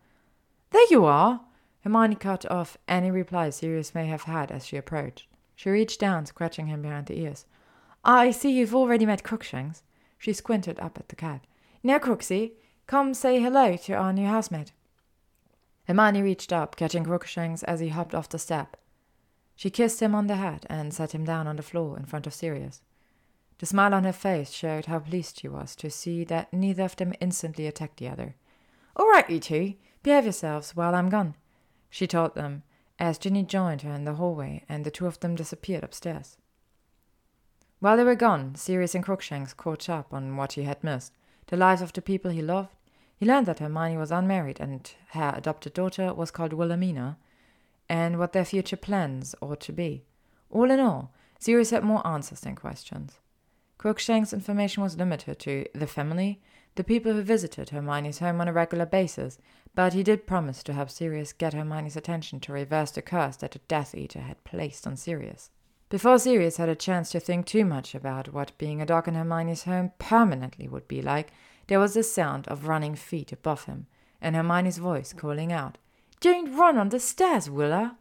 There 0.69 0.87
you 0.89 1.03
are! 1.03 1.41
Hermione 1.81 2.15
cut 2.15 2.49
off 2.49 2.77
any 2.87 3.11
reply 3.11 3.49
Sirius 3.49 3.93
may 3.93 4.05
have 4.05 4.21
had 4.21 4.53
as 4.53 4.65
she 4.65 4.77
approached. 4.77 5.27
She 5.53 5.69
reached 5.69 5.99
down, 5.99 6.25
scratching 6.25 6.67
him 6.67 6.81
behind 6.81 7.07
the 7.07 7.19
ears. 7.19 7.45
I 8.05 8.31
see 8.31 8.53
you've 8.53 8.73
already 8.73 9.05
met 9.05 9.21
Crookshanks. 9.21 9.83
She 10.17 10.31
squinted 10.31 10.79
up 10.79 10.97
at 10.97 11.09
the 11.09 11.17
cat. 11.17 11.45
Now, 11.83 11.99
Crooksy, 11.99 12.53
come 12.87 13.13
say 13.13 13.41
hello 13.41 13.75
to 13.75 13.93
our 13.95 14.13
new 14.13 14.27
housemate. 14.27 14.71
Hermione 15.89 16.21
reached 16.21 16.53
up, 16.53 16.77
catching 16.77 17.03
Crookshanks 17.03 17.63
as 17.63 17.81
he 17.81 17.89
hopped 17.89 18.15
off 18.15 18.29
the 18.29 18.39
step. 18.39 18.77
She 19.57 19.69
kissed 19.69 20.01
him 20.01 20.15
on 20.15 20.27
the 20.27 20.37
head 20.37 20.65
and 20.69 20.93
set 20.93 21.13
him 21.13 21.25
down 21.25 21.47
on 21.47 21.57
the 21.57 21.63
floor 21.63 21.97
in 21.97 22.05
front 22.05 22.27
of 22.27 22.33
Sirius. 22.33 22.81
The 23.59 23.65
smile 23.65 23.93
on 23.93 24.03
her 24.03 24.13
face 24.13 24.51
showed 24.51 24.87
how 24.87 24.99
pleased 24.99 25.39
she 25.39 25.47
was 25.47 25.75
to 25.77 25.89
see 25.89 26.23
that 26.25 26.51
neither 26.51 26.83
of 26.83 26.95
them 26.95 27.13
instantly 27.19 27.67
attacked 27.67 27.97
the 27.97 28.09
other. 28.09 28.35
All 28.95 29.09
right, 29.09 29.29
you 29.29 29.39
two, 29.39 29.75
behave 30.01 30.25
yourselves 30.25 30.75
while 30.75 30.95
I'm 30.95 31.09
gone, 31.09 31.35
she 31.89 32.07
told 32.07 32.35
them 32.35 32.63
as 32.99 33.17
Ginny 33.17 33.43
joined 33.43 33.81
her 33.81 33.91
in 33.91 34.03
the 34.03 34.15
hallway 34.15 34.63
and 34.69 34.85
the 34.85 34.91
two 34.91 35.07
of 35.07 35.19
them 35.19 35.35
disappeared 35.35 35.83
upstairs. 35.83 36.37
While 37.79 37.97
they 37.97 38.03
were 38.03 38.15
gone, 38.15 38.55
Sirius 38.55 38.95
and 38.95 39.03
Crookshanks 39.03 39.53
caught 39.53 39.89
up 39.89 40.13
on 40.13 40.37
what 40.37 40.53
he 40.53 40.63
had 40.63 40.83
missed 40.83 41.13
the 41.47 41.57
lives 41.57 41.81
of 41.81 41.91
the 41.93 42.01
people 42.01 42.31
he 42.31 42.41
loved. 42.41 42.73
He 43.17 43.25
learned 43.25 43.45
that 43.47 43.59
Hermione 43.59 43.97
was 43.97 44.11
unmarried 44.11 44.59
and 44.59 44.89
her 45.09 45.33
adopted 45.35 45.73
daughter 45.73 46.13
was 46.13 46.31
called 46.31 46.53
Wilhelmina, 46.53 47.17
and 47.89 48.17
what 48.17 48.33
their 48.33 48.45
future 48.45 48.77
plans 48.77 49.35
ought 49.41 49.59
to 49.61 49.73
be. 49.73 50.05
All 50.49 50.71
in 50.71 50.79
all, 50.79 51.11
Sirius 51.39 51.71
had 51.71 51.83
more 51.83 52.05
answers 52.07 52.39
than 52.39 52.55
questions. 52.55 53.19
Crookshanks' 53.77 54.33
information 54.33 54.83
was 54.83 54.97
limited 54.97 55.39
to 55.39 55.65
the 55.73 55.87
family, 55.87 56.41
the 56.75 56.83
people 56.83 57.13
who 57.13 57.21
visited 57.21 57.69
Hermione's 57.69 58.19
home 58.19 58.41
on 58.41 58.47
a 58.47 58.53
regular 58.53 58.85
basis, 58.85 59.37
but 59.75 59.93
he 59.93 60.03
did 60.03 60.27
promise 60.27 60.63
to 60.63 60.73
help 60.73 60.89
Sirius 60.89 61.33
get 61.33 61.53
Hermione's 61.53 61.95
attention 61.95 62.39
to 62.41 62.53
reverse 62.53 62.91
the 62.91 63.01
curse 63.01 63.37
that 63.37 63.51
the 63.51 63.59
Death 63.67 63.95
Eater 63.95 64.21
had 64.21 64.43
placed 64.43 64.87
on 64.87 64.95
Sirius. 64.95 65.49
Before 65.89 66.17
Sirius 66.17 66.57
had 66.57 66.69
a 66.69 66.75
chance 66.75 67.11
to 67.11 67.19
think 67.19 67.45
too 67.45 67.65
much 67.65 67.93
about 67.93 68.33
what 68.33 68.57
being 68.57 68.81
a 68.81 68.85
dog 68.85 69.07
in 69.07 69.13
Hermione's 69.13 69.63
home 69.63 69.91
permanently 69.99 70.67
would 70.67 70.87
be 70.87 71.01
like, 71.01 71.31
there 71.67 71.79
was 71.79 71.93
the 71.93 72.03
sound 72.03 72.47
of 72.47 72.67
running 72.67 72.95
feet 72.95 73.31
above 73.31 73.65
him, 73.65 73.85
and 74.19 74.35
Hermione's 74.35 74.79
voice 74.79 75.13
calling 75.13 75.51
out, 75.51 75.77
Don't 76.19 76.55
run 76.55 76.77
on 76.77 76.89
the 76.89 76.99
stairs, 76.99 77.49
Willa! 77.49 77.97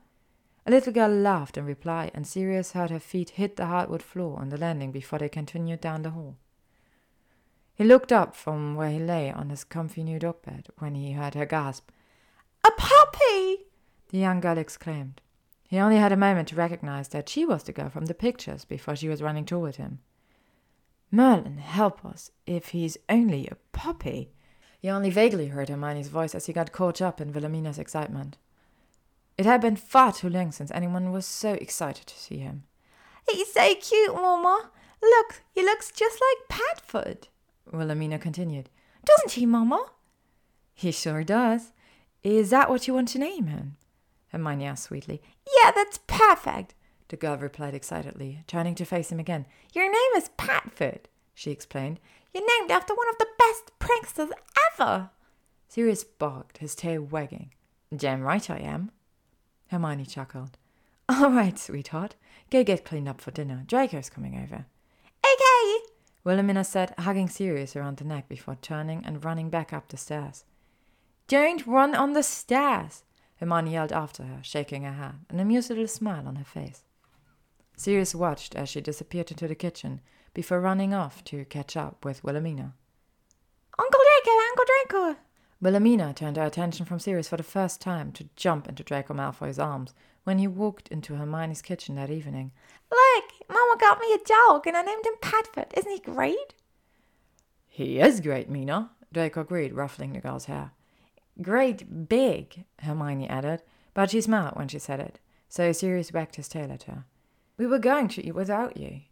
A 0.64 0.70
little 0.70 0.92
girl 0.92 1.08
laughed 1.08 1.56
in 1.56 1.64
reply, 1.64 2.10
and 2.14 2.26
Sirius 2.26 2.72
heard 2.72 2.90
her 2.90 3.00
feet 3.00 3.30
hit 3.30 3.56
the 3.56 3.66
hardwood 3.66 4.02
floor 4.02 4.38
on 4.38 4.50
the 4.50 4.56
landing 4.56 4.92
before 4.92 5.18
they 5.18 5.28
continued 5.28 5.80
down 5.80 6.02
the 6.02 6.10
hall. 6.10 6.36
He 7.74 7.84
looked 7.84 8.12
up 8.12 8.36
from 8.36 8.76
where 8.76 8.90
he 8.90 9.00
lay 9.00 9.32
on 9.32 9.50
his 9.50 9.64
comfy 9.64 10.04
new 10.04 10.18
dog 10.18 10.42
bed 10.42 10.68
when 10.78 10.94
he 10.94 11.12
heard 11.12 11.34
her 11.34 11.46
gasp. 11.46 11.90
A 12.64 12.70
puppy! 12.76 13.66
The 14.10 14.18
young 14.18 14.40
girl 14.40 14.58
exclaimed. 14.58 15.20
He 15.68 15.78
only 15.78 15.96
had 15.96 16.12
a 16.12 16.16
moment 16.16 16.48
to 16.48 16.56
recognize 16.56 17.08
that 17.08 17.28
she 17.28 17.44
was 17.44 17.64
the 17.64 17.72
girl 17.72 17.88
from 17.88 18.04
the 18.04 18.14
pictures 18.14 18.64
before 18.64 18.94
she 18.94 19.08
was 19.08 19.22
running 19.22 19.46
toward 19.46 19.76
him. 19.76 20.00
Merlin, 21.10 21.58
help 21.58 22.04
us, 22.04 22.30
if 22.46 22.68
he's 22.68 22.98
only 23.08 23.48
a 23.48 23.56
puppy. 23.72 24.32
He 24.78 24.88
only 24.88 25.10
vaguely 25.10 25.48
heard 25.48 25.68
Hermione's 25.70 26.08
voice 26.08 26.34
as 26.34 26.46
he 26.46 26.52
got 26.52 26.72
caught 26.72 27.00
up 27.00 27.20
in 27.20 27.32
Wilhelmina's 27.32 27.78
excitement. 27.78 28.36
It 29.38 29.46
had 29.46 29.60
been 29.60 29.76
far 29.76 30.12
too 30.12 30.28
long 30.28 30.52
since 30.52 30.70
anyone 30.70 31.12
was 31.12 31.26
so 31.26 31.54
excited 31.54 32.06
to 32.06 32.18
see 32.18 32.38
him. 32.38 32.64
He's 33.30 33.52
so 33.52 33.74
cute, 33.74 34.14
Mama. 34.14 34.70
Look, 35.02 35.42
he 35.52 35.62
looks 35.62 35.90
just 35.90 36.20
like 36.20 36.58
Padfoot. 36.58 37.28
Wilhelmina 37.72 38.18
continued. 38.18 38.68
Doesn't 39.04 39.32
he, 39.32 39.46
Mama? 39.46 39.86
He 40.74 40.92
sure 40.92 41.24
does. 41.24 41.72
Is 42.22 42.50
that 42.50 42.70
what 42.70 42.86
you 42.86 42.94
want 42.94 43.08
to 43.08 43.18
name 43.18 43.46
him? 43.46 43.76
Hermione 44.28 44.64
asked 44.64 44.84
sweetly. 44.84 45.20
Yeah, 45.60 45.70
that's 45.72 45.98
perfect, 46.06 46.74
the 47.08 47.16
girl 47.16 47.36
replied 47.36 47.74
excitedly, 47.74 48.44
turning 48.46 48.74
to 48.76 48.84
face 48.84 49.10
him 49.10 49.18
again. 49.20 49.46
Your 49.74 49.90
name 49.90 50.12
is 50.16 50.30
Padfoot, 50.38 51.06
she 51.34 51.50
explained. 51.50 52.00
You're 52.32 52.46
named 52.60 52.70
after 52.70 52.94
one 52.94 53.08
of 53.08 53.18
the 53.18 53.26
best 53.38 53.72
pranksters 53.78 54.30
ever. 54.78 55.10
Sirius 55.68 56.04
barked, 56.04 56.58
his 56.58 56.74
tail 56.74 57.02
wagging. 57.02 57.50
Damn 57.94 58.22
right 58.22 58.48
I 58.48 58.58
am. 58.58 58.90
Hermione 59.72 60.04
chuckled. 60.04 60.58
All 61.08 61.30
right, 61.30 61.58
sweetheart. 61.58 62.14
Go 62.50 62.62
get 62.62 62.84
cleaned 62.84 63.08
up 63.08 63.20
for 63.20 63.30
dinner. 63.30 63.64
Draco's 63.66 64.10
coming 64.10 64.36
over. 64.36 64.66
Okay, 65.24 65.78
Wilhelmina 66.24 66.62
said, 66.62 66.94
hugging 66.98 67.28
Sirius 67.28 67.74
around 67.74 67.96
the 67.96 68.04
neck 68.04 68.28
before 68.28 68.56
turning 68.60 69.02
and 69.04 69.24
running 69.24 69.48
back 69.48 69.72
up 69.72 69.88
the 69.88 69.96
stairs. 69.96 70.44
Don't 71.26 71.66
run 71.66 71.94
on 71.94 72.12
the 72.12 72.22
stairs! 72.22 73.02
Hermione 73.36 73.72
yelled 73.72 73.92
after 73.92 74.24
her, 74.24 74.40
shaking 74.42 74.82
her 74.82 74.92
head, 74.92 75.14
an 75.30 75.40
amused 75.40 75.70
little 75.70 75.88
smile 75.88 76.28
on 76.28 76.36
her 76.36 76.44
face. 76.44 76.82
Sirius 77.76 78.14
watched 78.14 78.54
as 78.54 78.68
she 78.68 78.82
disappeared 78.82 79.30
into 79.30 79.48
the 79.48 79.54
kitchen 79.54 80.02
before 80.34 80.60
running 80.60 80.92
off 80.92 81.24
to 81.24 81.46
catch 81.46 81.76
up 81.76 82.04
with 82.04 82.22
Wilhelmina. 82.22 82.74
Uncle 83.78 84.00
Draco, 84.04 84.38
Uncle 84.38 84.64
Draco! 84.66 85.20
Wilhelmina 85.62 86.12
turned 86.12 86.36
her 86.36 86.44
attention 86.44 86.84
from 86.84 86.98
Sirius 86.98 87.28
for 87.28 87.36
the 87.36 87.44
first 87.44 87.80
time 87.80 88.10
to 88.12 88.28
jump 88.34 88.68
into 88.68 88.82
Draco 88.82 89.14
Malfoy's 89.14 89.60
arms 89.60 89.94
when 90.24 90.38
he 90.38 90.48
walked 90.48 90.88
into 90.88 91.14
Hermione's 91.14 91.62
kitchen 91.62 91.94
that 91.94 92.10
evening. 92.10 92.50
Look, 92.90 93.24
Mama 93.48 93.76
got 93.78 94.00
me 94.00 94.12
a 94.12 94.18
dog 94.18 94.66
and 94.66 94.76
I 94.76 94.82
named 94.82 95.06
him 95.06 95.14
Padfoot. 95.20 95.72
Isn't 95.78 95.92
he 95.92 96.00
great? 96.00 96.54
He 97.68 98.00
is 98.00 98.20
great, 98.20 98.50
Mina, 98.50 98.90
Draco 99.12 99.42
agreed, 99.42 99.72
ruffling 99.72 100.12
the 100.12 100.20
girl's 100.20 100.46
hair. 100.46 100.72
Great 101.40 102.08
big, 102.08 102.64
Hermione 102.80 103.28
added, 103.28 103.62
but 103.94 104.10
she 104.10 104.20
smiled 104.20 104.56
when 104.56 104.66
she 104.66 104.80
said 104.80 104.98
it, 104.98 105.20
so 105.48 105.70
Sirius 105.70 106.12
wagged 106.12 106.36
his 106.36 106.48
tail 106.48 106.72
at 106.72 106.82
her. 106.84 107.04
We 107.56 107.66
were 107.66 107.78
going 107.78 108.08
to 108.08 108.26
eat 108.26 108.34
without 108.34 108.76
you. 108.76 109.02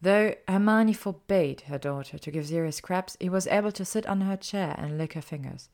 Though 0.00 0.34
Hermione 0.46 0.92
forbade 0.92 1.62
her 1.62 1.78
daughter 1.78 2.18
to 2.18 2.30
give 2.30 2.46
Sirius 2.46 2.76
scraps, 2.76 3.16
he 3.18 3.28
was 3.28 3.48
able 3.48 3.72
to 3.72 3.84
sit 3.84 4.06
on 4.06 4.20
her 4.20 4.36
chair 4.36 4.74
and 4.78 4.96
lick 4.96 5.14
her 5.14 5.22
fingers. 5.22 5.68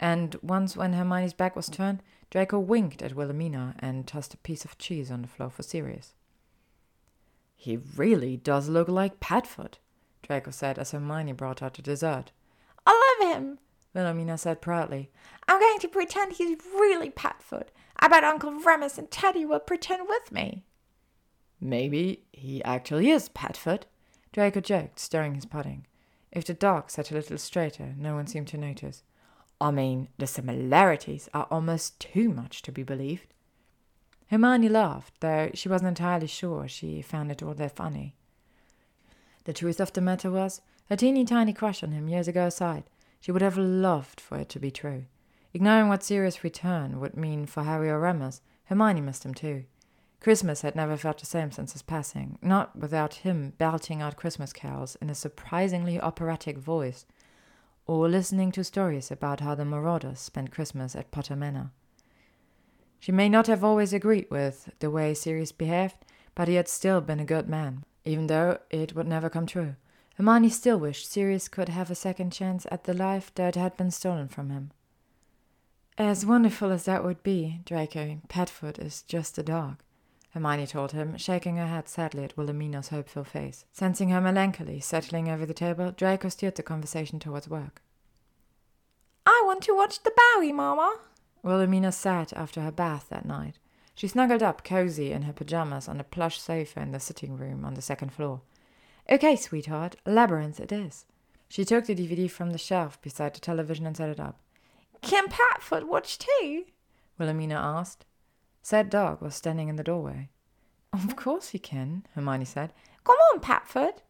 And 0.00 0.34
once, 0.42 0.76
when 0.76 0.94
Hermione's 0.94 1.32
back 1.32 1.54
was 1.54 1.68
turned, 1.68 2.02
Draco 2.30 2.58
winked 2.58 3.02
at 3.02 3.14
Wilhelmina 3.14 3.76
and 3.78 4.06
tossed 4.06 4.34
a 4.34 4.38
piece 4.38 4.64
of 4.64 4.78
cheese 4.78 5.10
on 5.10 5.22
the 5.22 5.28
floor 5.28 5.48
for 5.50 5.62
Sirius. 5.62 6.14
He 7.54 7.76
really 7.96 8.36
does 8.36 8.68
look 8.68 8.88
like 8.88 9.20
Padfoot, 9.20 9.78
Draco 10.22 10.50
said 10.50 10.78
as 10.78 10.90
Hermione 10.90 11.32
brought 11.32 11.62
out 11.62 11.74
the 11.74 11.82
dessert. 11.82 12.32
I 12.84 13.16
love 13.20 13.32
him, 13.32 13.60
Wilhelmina 13.94 14.38
said 14.38 14.60
proudly. 14.60 15.12
I'm 15.46 15.60
going 15.60 15.78
to 15.78 15.88
pretend 15.88 16.32
he's 16.32 16.58
really 16.74 17.10
Padfoot. 17.10 17.68
I 18.00 18.08
bet 18.08 18.24
Uncle 18.24 18.50
Remus 18.50 18.98
and 18.98 19.08
Teddy 19.08 19.44
will 19.44 19.60
pretend 19.60 20.08
with 20.08 20.32
me. 20.32 20.64
Maybe 21.64 22.24
he 22.32 22.62
actually 22.64 23.12
is 23.12 23.28
Padfoot, 23.28 23.84
Draco 24.32 24.60
joked, 24.60 24.98
stirring 24.98 25.36
his 25.36 25.46
pudding. 25.46 25.86
If 26.32 26.44
the 26.44 26.54
dog 26.54 26.90
sat 26.90 27.12
a 27.12 27.14
little 27.14 27.38
straighter, 27.38 27.94
no 27.96 28.16
one 28.16 28.26
seemed 28.26 28.48
to 28.48 28.58
notice. 28.58 29.04
I 29.60 29.70
mean, 29.70 30.08
the 30.18 30.26
similarities 30.26 31.28
are 31.32 31.46
almost 31.52 32.00
too 32.00 32.30
much 32.30 32.62
to 32.62 32.72
be 32.72 32.82
believed. 32.82 33.32
Hermione 34.26 34.68
laughed, 34.68 35.14
though 35.20 35.52
she 35.54 35.68
wasn't 35.68 35.90
entirely 35.90 36.26
sure 36.26 36.66
she 36.66 37.00
found 37.00 37.30
it 37.30 37.44
all 37.44 37.54
that 37.54 37.76
funny. 37.76 38.16
The 39.44 39.52
truth 39.52 39.78
of 39.78 39.92
the 39.92 40.00
matter 40.00 40.32
was, 40.32 40.62
her 40.88 40.96
teeny 40.96 41.24
tiny 41.24 41.52
crush 41.52 41.84
on 41.84 41.92
him 41.92 42.08
years 42.08 42.26
ago 42.26 42.46
aside, 42.46 42.90
she 43.20 43.30
would 43.30 43.42
have 43.42 43.56
loved 43.56 44.20
for 44.20 44.36
it 44.36 44.48
to 44.48 44.58
be 44.58 44.72
true. 44.72 45.04
Ignoring 45.54 45.88
what 45.88 46.02
Sirius 46.02 46.42
return 46.42 46.98
would 46.98 47.16
mean 47.16 47.46
for 47.46 47.62
Harry 47.62 47.88
or 47.88 48.00
Remus, 48.00 48.40
Hermione 48.64 49.00
missed 49.00 49.24
him 49.24 49.32
too. 49.32 49.64
Christmas 50.22 50.62
had 50.62 50.76
never 50.76 50.96
felt 50.96 51.18
the 51.18 51.26
same 51.26 51.50
since 51.50 51.72
his 51.72 51.82
passing, 51.82 52.38
not 52.40 52.78
without 52.78 53.14
him 53.14 53.54
belting 53.58 54.00
out 54.00 54.16
Christmas 54.16 54.52
carols 54.52 54.96
in 55.00 55.10
a 55.10 55.16
surprisingly 55.16 56.00
operatic 56.00 56.58
voice, 56.58 57.06
or 57.88 58.08
listening 58.08 58.52
to 58.52 58.62
stories 58.62 59.10
about 59.10 59.40
how 59.40 59.56
the 59.56 59.64
Marauders 59.64 60.20
spent 60.20 60.52
Christmas 60.52 60.94
at 60.94 61.10
Potter 61.10 61.34
Manor. 61.34 61.72
She 63.00 63.10
may 63.10 63.28
not 63.28 63.48
have 63.48 63.64
always 63.64 63.92
agreed 63.92 64.28
with 64.30 64.70
the 64.78 64.92
way 64.92 65.12
Sirius 65.12 65.50
behaved, 65.50 65.96
but 66.36 66.46
he 66.46 66.54
had 66.54 66.68
still 66.68 67.00
been 67.00 67.18
a 67.18 67.24
good 67.24 67.48
man, 67.48 67.82
even 68.04 68.28
though 68.28 68.58
it 68.70 68.94
would 68.94 69.08
never 69.08 69.28
come 69.28 69.46
true. 69.46 69.74
Hermione 70.14 70.50
still 70.50 70.78
wished 70.78 71.10
Sirius 71.10 71.48
could 71.48 71.68
have 71.68 71.90
a 71.90 71.96
second 71.96 72.30
chance 72.32 72.64
at 72.70 72.84
the 72.84 72.94
life 72.94 73.34
that 73.34 73.56
had 73.56 73.76
been 73.76 73.90
stolen 73.90 74.28
from 74.28 74.50
him. 74.50 74.70
As 75.98 76.24
wonderful 76.24 76.70
as 76.70 76.84
that 76.84 77.02
would 77.02 77.24
be, 77.24 77.60
Draco, 77.64 78.20
Padfoot 78.28 78.78
is 78.78 79.02
just 79.02 79.36
a 79.36 79.42
dog. 79.42 79.82
Hermione 80.32 80.66
told 80.66 80.92
him, 80.92 81.16
shaking 81.18 81.56
her 81.56 81.66
head 81.66 81.88
sadly 81.88 82.24
at 82.24 82.36
Wilhelmina's 82.36 82.88
hopeful 82.88 83.22
face. 83.22 83.66
Sensing 83.72 84.08
her 84.08 84.20
melancholy 84.20 84.80
settling 84.80 85.28
over 85.28 85.44
the 85.44 85.52
table, 85.52 85.92
Draco 85.92 86.30
steered 86.30 86.54
the 86.54 86.62
conversation 86.62 87.18
towards 87.18 87.48
work. 87.48 87.82
I 89.26 89.42
want 89.44 89.62
to 89.64 89.76
watch 89.76 90.02
the 90.02 90.12
Bowie, 90.16 90.52
Mama. 90.52 90.96
Wilhelmina 91.42 91.92
sat 91.92 92.32
after 92.32 92.62
her 92.62 92.72
bath 92.72 93.06
that 93.10 93.26
night. 93.26 93.58
She 93.94 94.08
snuggled 94.08 94.42
up 94.42 94.64
cozy 94.64 95.12
in 95.12 95.22
her 95.22 95.34
pajamas 95.34 95.86
on 95.86 96.00
a 96.00 96.04
plush 96.04 96.40
sofa 96.40 96.80
in 96.80 96.92
the 96.92 97.00
sitting 97.00 97.36
room 97.36 97.64
on 97.64 97.74
the 97.74 97.82
second 97.82 98.12
floor. 98.12 98.40
Okay, 99.10 99.36
sweetheart, 99.36 99.96
Labyrinth 100.06 100.60
it 100.60 100.72
is. 100.72 101.04
She 101.48 101.66
took 101.66 101.84
the 101.84 101.94
DVD 101.94 102.30
from 102.30 102.52
the 102.52 102.58
shelf 102.58 103.00
beside 103.02 103.34
the 103.34 103.40
television 103.40 103.86
and 103.86 103.96
set 103.96 104.08
it 104.08 104.18
up. 104.18 104.40
Can 105.02 105.28
Padfoot 105.28 105.86
watch 105.86 106.18
too? 106.18 106.64
Wilhelmina 107.18 107.54
asked. 107.54 108.06
Said 108.62 108.90
dog 108.90 109.20
was 109.20 109.34
standing 109.34 109.68
in 109.68 109.76
the 109.76 109.82
doorway. 109.82 110.28
Of 110.92 111.16
course 111.16 111.48
he 111.48 111.58
can, 111.58 112.06
Hermione 112.14 112.44
said. 112.44 112.72
Come 113.04 113.16
on, 113.32 113.40
Padfoot. 113.40 114.02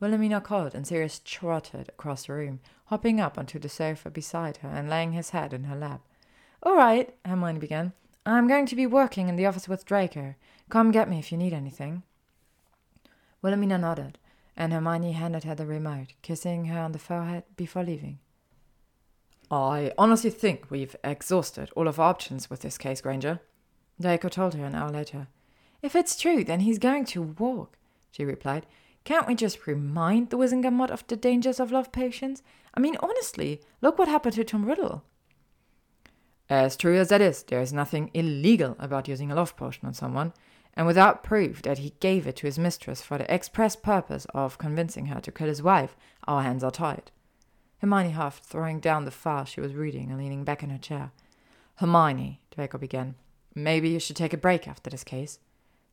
Wilhelmina 0.00 0.40
called, 0.40 0.74
and 0.74 0.86
Sirius 0.86 1.20
trotted 1.24 1.88
across 1.88 2.26
the 2.26 2.34
room, 2.34 2.60
hopping 2.86 3.20
up 3.20 3.38
onto 3.38 3.58
the 3.58 3.68
sofa 3.68 4.10
beside 4.10 4.58
her 4.58 4.68
and 4.68 4.90
laying 4.90 5.12
his 5.12 5.30
head 5.30 5.54
in 5.54 5.64
her 5.64 5.76
lap. 5.76 6.02
All 6.62 6.76
right, 6.76 7.14
Hermione 7.24 7.58
began. 7.58 7.92
I'm 8.26 8.48
going 8.48 8.66
to 8.66 8.76
be 8.76 8.86
working 8.86 9.28
in 9.28 9.36
the 9.36 9.46
office 9.46 9.68
with 9.68 9.86
Draco. 9.86 10.34
Come 10.68 10.90
get 10.90 11.08
me 11.08 11.18
if 11.18 11.30
you 11.32 11.38
need 11.38 11.52
anything. 11.52 12.02
Wilhelmina 13.40 13.78
nodded, 13.78 14.18
and 14.56 14.72
Hermione 14.72 15.12
handed 15.12 15.44
her 15.44 15.54
the 15.54 15.66
remote, 15.66 16.14
kissing 16.22 16.66
her 16.66 16.80
on 16.80 16.92
the 16.92 16.98
forehead 16.98 17.44
before 17.56 17.84
leaving. 17.84 18.18
I 19.50 19.92
honestly 19.96 20.30
think 20.30 20.70
we've 20.70 20.96
exhausted 21.04 21.70
all 21.76 21.86
of 21.86 22.00
our 22.00 22.10
options 22.10 22.50
with 22.50 22.60
this 22.60 22.78
case, 22.78 23.00
Granger, 23.00 23.40
Draco 24.00 24.28
told 24.28 24.54
her 24.54 24.64
an 24.64 24.74
hour 24.74 24.90
later. 24.90 25.28
If 25.82 25.94
it's 25.94 26.16
true, 26.16 26.44
then 26.44 26.60
he's 26.60 26.78
going 26.78 27.04
to 27.06 27.22
walk, 27.22 27.76
she 28.10 28.24
replied. 28.24 28.66
Can't 29.04 29.26
we 29.26 29.34
just 29.34 29.66
remind 29.66 30.30
the 30.30 30.38
Wizengamot 30.38 30.90
of 30.90 31.06
the 31.06 31.16
dangers 31.16 31.60
of 31.60 31.70
love 31.70 31.92
potions? 31.92 32.42
I 32.72 32.80
mean, 32.80 32.96
honestly, 33.00 33.60
look 33.82 33.98
what 33.98 34.08
happened 34.08 34.34
to 34.36 34.44
Tom 34.44 34.64
Riddle. 34.64 35.04
As 36.48 36.76
true 36.76 36.96
as 36.98 37.08
that 37.08 37.20
is, 37.20 37.42
there 37.44 37.60
is 37.60 37.72
nothing 37.72 38.10
illegal 38.14 38.76
about 38.78 39.08
using 39.08 39.30
a 39.30 39.34
love 39.34 39.56
potion 39.56 39.86
on 39.86 39.94
someone, 39.94 40.32
and 40.74 40.86
without 40.86 41.22
proof 41.22 41.62
that 41.62 41.78
he 41.78 41.94
gave 42.00 42.26
it 42.26 42.36
to 42.36 42.46
his 42.46 42.58
mistress 42.58 43.00
for 43.00 43.18
the 43.18 43.32
express 43.32 43.76
purpose 43.76 44.26
of 44.34 44.58
convincing 44.58 45.06
her 45.06 45.20
to 45.20 45.32
kill 45.32 45.48
his 45.48 45.62
wife, 45.62 45.96
our 46.26 46.42
hands 46.42 46.64
are 46.64 46.70
tied. 46.70 47.10
Hermione 47.78 48.10
huffed, 48.10 48.44
throwing 48.44 48.80
down 48.80 49.04
the 49.04 49.10
file 49.10 49.44
she 49.44 49.60
was 49.60 49.74
reading 49.74 50.10
and 50.10 50.18
leaning 50.18 50.44
back 50.44 50.62
in 50.62 50.70
her 50.70 50.78
chair. 50.78 51.12
Hermione, 51.76 52.40
Draco 52.50 52.78
began, 52.78 53.14
Maybe 53.54 53.88
you 53.88 54.00
should 54.00 54.16
take 54.16 54.32
a 54.32 54.38
break 54.38 54.66
after 54.66 54.90
this 54.90 55.04
case. 55.04 55.38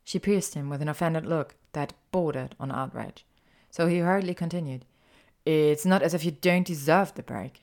She 0.04 0.20
pierced 0.20 0.56
him 0.56 0.70
with 0.70 0.82
an 0.82 0.90
offended 0.90 1.26
look 1.26 1.56
that 1.74 1.94
bordered 2.12 2.56
on 2.60 2.72
outrage. 2.72 3.26
So 3.70 3.88
he 3.88 4.00
hurriedly 4.00 4.34
continued. 4.34 4.86
It's 5.46 5.86
not 5.86 6.02
as 6.02 6.14
if 6.14 6.26
you 6.26 6.32
don't 6.32 6.66
deserve 6.66 7.14
the 7.14 7.24
break. 7.24 7.62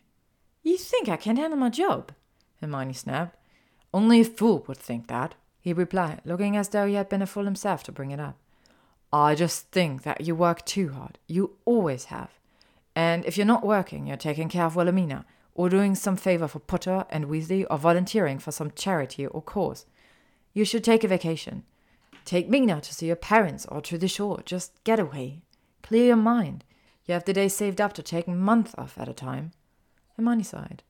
You 0.62 0.76
think 0.76 1.09
I 1.09 1.17
can't 1.17 1.38
handle 1.38 1.59
my 1.59 1.71
job? 1.71 2.12
Hermione 2.61 2.93
snapped. 2.93 3.37
Only 3.93 4.21
a 4.21 4.25
fool 4.25 4.64
would 4.67 4.78
think 4.78 5.07
that, 5.09 5.35
he 5.61 5.73
replied, 5.73 6.21
looking 6.25 6.57
as 6.57 6.69
though 6.69 6.87
he 6.87 6.95
had 6.95 7.09
been 7.09 7.23
a 7.23 7.26
fool 7.26 7.45
himself 7.45 7.83
to 7.85 7.93
bring 7.93 8.11
it 8.11 8.21
up. 8.21 8.37
I 9.12 9.35
just 9.35 9.71
think 9.71 10.02
that 10.02 10.21
you 10.21 10.35
work 10.35 10.64
too 10.64 10.90
hard. 10.90 11.19
You 11.26 11.57
always 11.64 12.07
have. 12.07 12.31
And 12.95 13.25
if 13.25 13.37
you're 13.37 13.47
not 13.47 13.64
working, 13.64 14.07
you're 14.07 14.17
taking 14.17 14.49
care 14.49 14.67
of 14.67 14.76
Wilhelmina, 14.76 15.25
or 15.59 15.69
doing 15.69 15.97
some 15.97 16.15
favor 16.15 16.47
for 16.47 16.61
Potter 16.61 17.05
and 17.11 17.27
Weasley, 17.27 17.67
or 17.69 17.79
volunteering 17.79 18.38
for 18.38 18.53
some 18.53 18.71
charity 18.71 19.27
or 19.27 19.43
cause. 19.43 19.87
You 20.55 20.65
should 20.65 20.85
take 20.85 21.03
a 21.03 21.09
vacation. 21.09 21.65
Take 22.25 22.49
Mina 22.49 22.81
to 22.81 22.95
see 22.95 23.09
your 23.09 23.17
parents 23.17 23.67
or 23.67 23.81
to 23.81 23.99
the 23.99 24.07
shore. 24.07 24.41
Just 24.45 24.73
get 24.85 25.00
away. 25.00 25.43
Clear 25.83 26.07
your 26.07 26.17
mind. 26.17 26.62
You 27.07 27.15
have 27.15 27.25
the 27.25 27.33
day 27.33 27.49
saved 27.49 27.81
up 27.81 27.93
to 27.95 28.05
take 28.05 28.29
a 28.29 28.31
month 28.31 28.73
off 28.79 28.97
at 28.99 29.09
a 29.09 29.12
time. 29.12 29.50
Hermione 30.17 30.45
sighed. 30.45 30.85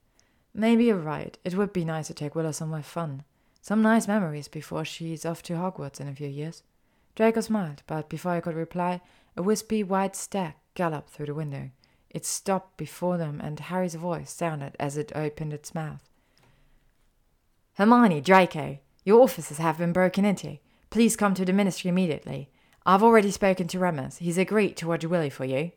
Maybe 0.53 0.85
you're 0.85 0.97
right. 0.97 1.39
It 1.45 1.55
would 1.55 1.73
be 1.73 1.87
nice 1.87 2.09
to 2.09 2.15
take 2.15 2.35
Willow 2.35 2.53
somewhere 2.53 2.83
fun. 2.83 3.25
Some 3.63 3.81
nice 3.81 4.07
memories 4.07 4.49
before 4.49 4.85
she's 4.85 5.25
off 5.25 5.43
to 5.45 5.55
Hogwarts 5.55 5.99
in 5.99 6.09
a 6.09 6.15
few 6.15 6.29
years. 6.29 6.63
Draco 7.15 7.41
smiled, 7.41 7.83
but 7.87 8.11
before 8.11 8.35
he 8.35 8.43
could 8.43 8.55
reply, 8.55 9.01
a 9.35 9.43
wispy 9.43 9.83
white 9.83 10.15
stag 10.15 10.57
galloped 10.75 11.09
through 11.09 11.27
the 11.27 11.35
window. 11.35 11.71
It 12.11 12.25
stopped 12.25 12.77
before 12.77 13.19
them, 13.19 13.41
and 13.43 13.61
Harry's 13.61 13.95
voice 13.95 14.31
sounded 14.31 14.77
as 14.81 14.97
it 14.97 15.13
opened 15.15 15.53
its 15.53 15.75
mouth. 15.75 16.09
Hermione, 17.75 18.21
Draco, 18.21 18.79
your 19.05 19.23
offices 19.23 19.59
have 19.59 19.79
been 19.79 19.93
broken 19.93 20.25
into. 20.25 20.59
Please 20.91 21.17
come 21.17 21.35
to 21.35 21.45
the 21.45 21.53
ministry 21.53 21.89
immediately. 21.89 22.51
I've 22.87 23.03
already 23.03 23.31
spoken 23.31 23.69
to 23.69 23.79
Remus. 23.79 24.19
He's 24.19 24.39
agreed 24.39 24.77
to 24.79 24.89
watch 24.89 25.05
Willie 25.05 25.31
for 25.31 25.45
you. 25.45 25.73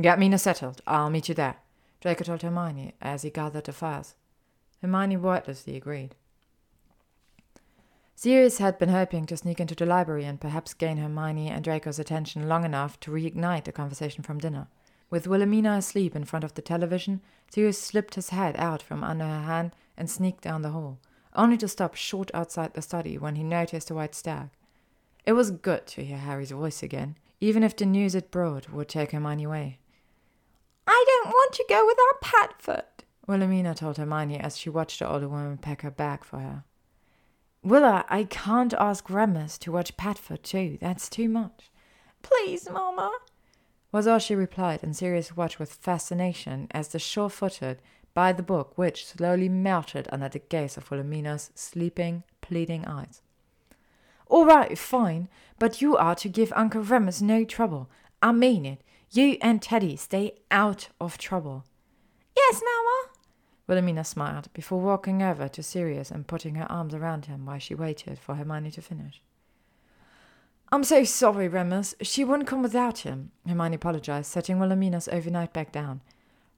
Get 0.00 0.18
Mina 0.18 0.38
settled. 0.38 0.80
I'll 0.86 1.10
meet 1.10 1.28
you 1.28 1.34
there. 1.34 1.56
Draco 2.00 2.24
told 2.24 2.42
Hermione 2.42 2.94
as 3.00 3.22
he 3.22 3.30
gathered 3.30 3.64
the 3.64 3.72
files. 3.72 4.14
Hermione 4.80 5.16
wordlessly 5.16 5.76
agreed. 5.76 6.14
Sirius 8.16 8.58
had 8.58 8.78
been 8.78 8.88
hoping 8.88 9.26
to 9.26 9.36
sneak 9.36 9.60
into 9.60 9.74
the 9.74 9.86
library 9.86 10.24
and 10.24 10.40
perhaps 10.40 10.72
gain 10.72 10.96
Hermione 10.96 11.48
and 11.48 11.62
Draco's 11.62 11.98
attention 11.98 12.48
long 12.48 12.64
enough 12.64 12.98
to 13.00 13.10
reignite 13.10 13.64
the 13.64 13.72
conversation 13.72 14.22
from 14.22 14.38
dinner. 14.38 14.68
With 15.14 15.28
Wilhelmina 15.28 15.74
asleep 15.74 16.16
in 16.16 16.24
front 16.24 16.44
of 16.44 16.54
the 16.54 16.60
television, 16.60 17.20
Sirius 17.48 17.80
slipped 17.80 18.16
his 18.16 18.30
head 18.30 18.56
out 18.56 18.82
from 18.82 19.04
under 19.04 19.24
her 19.24 19.42
hand 19.42 19.70
and 19.96 20.10
sneaked 20.10 20.42
down 20.42 20.62
the 20.62 20.70
hall, 20.70 20.98
only 21.36 21.56
to 21.58 21.68
stop 21.68 21.94
short 21.94 22.32
outside 22.34 22.74
the 22.74 22.82
study 22.82 23.16
when 23.16 23.36
he 23.36 23.44
noticed 23.44 23.92
a 23.92 23.94
white 23.94 24.16
stag. 24.16 24.48
It 25.24 25.34
was 25.34 25.52
good 25.52 25.86
to 25.86 26.04
hear 26.04 26.16
Harry's 26.16 26.50
voice 26.50 26.82
again, 26.82 27.16
even 27.40 27.62
if 27.62 27.76
the 27.76 27.86
news 27.86 28.16
it 28.16 28.32
brought 28.32 28.72
would 28.72 28.88
take 28.88 29.12
Hermione 29.12 29.44
away. 29.44 29.78
I 30.88 31.04
don't 31.06 31.28
want 31.28 31.52
to 31.52 31.66
go 31.68 31.86
without 31.86 32.20
Padfoot, 32.20 33.04
Wilhelmina 33.28 33.76
told 33.76 33.98
Hermione 33.98 34.40
as 34.40 34.58
she 34.58 34.68
watched 34.68 34.98
the 34.98 35.08
older 35.08 35.28
woman 35.28 35.58
pack 35.58 35.82
her 35.82 35.92
bag 35.92 36.24
for 36.24 36.40
her. 36.40 36.64
Willa, 37.62 38.04
I 38.08 38.24
can't 38.24 38.74
ask 38.74 39.08
Remus 39.08 39.58
to 39.58 39.70
watch 39.70 39.96
Padfoot 39.96 40.42
too. 40.42 40.76
That's 40.80 41.08
too 41.08 41.28
much. 41.28 41.70
Please, 42.22 42.68
Mamma, 42.68 43.12
was 43.94 44.08
all 44.08 44.18
she 44.18 44.34
replied, 44.34 44.82
and 44.82 44.96
Sirius 44.96 45.36
watched 45.36 45.60
with 45.60 45.72
fascination 45.72 46.66
as 46.72 46.88
the 46.88 46.98
sure 46.98 47.30
footed 47.30 47.80
by 48.12 48.32
the 48.32 48.42
book 48.42 48.76
which 48.76 49.06
slowly 49.06 49.48
melted 49.48 50.08
under 50.10 50.28
the 50.28 50.40
gaze 50.40 50.76
of 50.76 50.90
Wilhelmina's 50.90 51.52
sleeping, 51.54 52.24
pleading 52.40 52.84
eyes. 52.86 53.22
All 54.26 54.46
right, 54.46 54.76
fine, 54.76 55.28
but 55.60 55.80
you 55.80 55.96
are 55.96 56.16
to 56.16 56.28
give 56.28 56.52
Uncle 56.56 56.82
Remus 56.82 57.22
no 57.22 57.44
trouble. 57.44 57.88
I 58.20 58.32
mean 58.32 58.66
it. 58.66 58.82
You 59.12 59.36
and 59.40 59.62
Teddy 59.62 59.94
stay 59.94 60.38
out 60.50 60.88
of 61.00 61.16
trouble. 61.16 61.64
Yes, 62.36 62.60
Mamma. 62.64 63.14
Wilhelmina 63.68 64.02
smiled 64.02 64.52
before 64.54 64.80
walking 64.80 65.22
over 65.22 65.46
to 65.46 65.62
Sirius 65.62 66.10
and 66.10 66.26
putting 66.26 66.56
her 66.56 66.70
arms 66.70 66.94
around 66.94 67.26
him 67.26 67.46
while 67.46 67.60
she 67.60 67.76
waited 67.76 68.18
for 68.18 68.34
Hermione 68.34 68.72
to 68.72 68.82
finish. 68.82 69.22
I'm 70.72 70.84
so 70.84 71.04
sorry, 71.04 71.48
Remus. 71.48 71.94
She 72.02 72.24
wouldn't 72.24 72.48
come 72.48 72.62
without 72.62 72.98
him, 72.98 73.30
Hermione 73.46 73.76
apologized, 73.76 74.30
setting 74.30 74.58
Wilhelmina's 74.58 75.08
overnight 75.08 75.52
bag 75.52 75.70
down. 75.70 76.00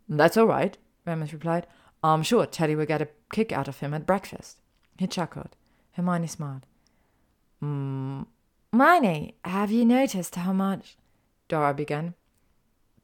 That's 0.08 0.36
all 0.36 0.46
right, 0.46 0.76
Remus 1.04 1.32
replied. 1.32 1.66
I'm 2.02 2.22
sure 2.22 2.46
Teddy 2.46 2.74
will 2.74 2.86
get 2.86 3.02
a 3.02 3.08
kick 3.32 3.52
out 3.52 3.68
of 3.68 3.80
him 3.80 3.92
at 3.92 4.06
breakfast. 4.06 4.58
He 4.96 5.06
chuckled. 5.06 5.56
Hermione 5.92 6.28
smiled. 6.28 6.66
Mm, 7.62 8.26
have 9.44 9.70
you 9.70 9.84
noticed 9.84 10.34
how 10.36 10.52
much? 10.52 10.96
Dora 11.48 11.74
began. 11.74 12.14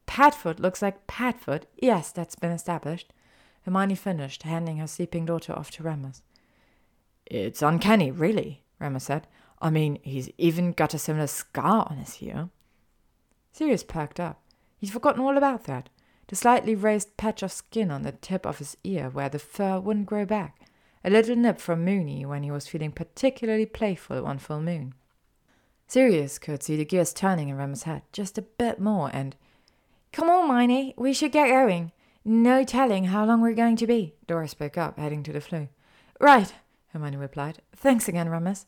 Padfoot 0.07 0.61
looks 0.61 0.83
like 0.83 1.07
Padfoot. 1.07 1.65
Yes, 1.77 2.13
that's 2.13 2.37
been 2.37 2.51
established. 2.51 3.13
Hermione 3.65 3.95
finished, 3.95 4.43
handing 4.43 4.79
her 4.79 4.87
sleeping 4.87 5.25
daughter 5.25 5.53
off 5.53 5.71
to 5.73 5.83
Remus. 5.83 6.23
It's 7.27 7.63
uncanny, 7.63 8.11
really, 8.11 8.63
Remus 8.79 9.05
said. 9.05 9.27
I 9.63 9.71
mean, 9.71 10.01
he's 10.03 10.29
even 10.39 10.73
got 10.73 10.93
a 10.93 10.99
similar 10.99 11.29
scar 11.29 11.87
on 11.89 11.99
his 11.99 12.21
ear. 12.21 12.51
Sirius 13.53 13.85
perked 13.85 14.19
up. 14.19 14.43
He'd 14.79 14.91
forgotten 14.91 15.23
all 15.23 15.39
about 15.39 15.65
that. 15.65 15.89
The 16.27 16.35
slightly 16.37 16.75
raised 16.75 17.17
patch 17.17 17.43
of 17.45 17.53
skin 17.53 17.91
on 17.93 18.03
the 18.03 18.13
tip 18.13 18.45
of 18.45 18.59
his 18.59 18.77
ear 18.83 19.09
where 19.09 19.29
the 19.29 19.39
fur 19.39 19.79
wouldn't 19.79 20.07
grow 20.07 20.27
back. 20.27 20.59
A 21.05 21.11
little 21.11 21.37
nip 21.37 21.61
from 21.61 21.85
Moony 21.85 22.27
when 22.27 22.43
he 22.43 22.51
was 22.51 22.67
feeling 22.67 22.91
particularly 22.91 23.67
playful 23.67 24.23
one 24.23 24.39
full 24.39 24.61
moon. 24.61 24.95
Sirius 25.87 26.39
could 26.39 26.63
see 26.63 26.77
the 26.77 26.85
gears 26.85 27.13
turning 27.13 27.49
in 27.49 27.57
Remus's 27.57 27.85
head 27.85 28.03
just 28.13 28.39
a 28.39 28.43
bit 28.43 28.81
more 28.81 29.11
and. 29.13 29.37
Come 30.13 30.29
on, 30.29 30.49
Miney, 30.49 30.95
we 30.97 31.13
should 31.13 31.33
get 31.33 31.49
going. 31.49 31.93
No 32.25 32.65
telling 32.65 33.05
how 33.05 33.25
long 33.25 33.41
we're 33.41 33.55
going 33.55 33.77
to 33.77 33.87
be, 33.87 34.15
Dora 34.27 34.49
spoke 34.49 34.77
up, 34.77 34.99
heading 34.99 35.23
to 35.23 35.33
the 35.33 35.41
Floo. 35.41 35.69
Right, 36.21 36.53
Hermione 36.89 37.17
replied. 37.17 37.63
Thanks 37.75 38.09
again, 38.09 38.29
Remus. 38.29 38.67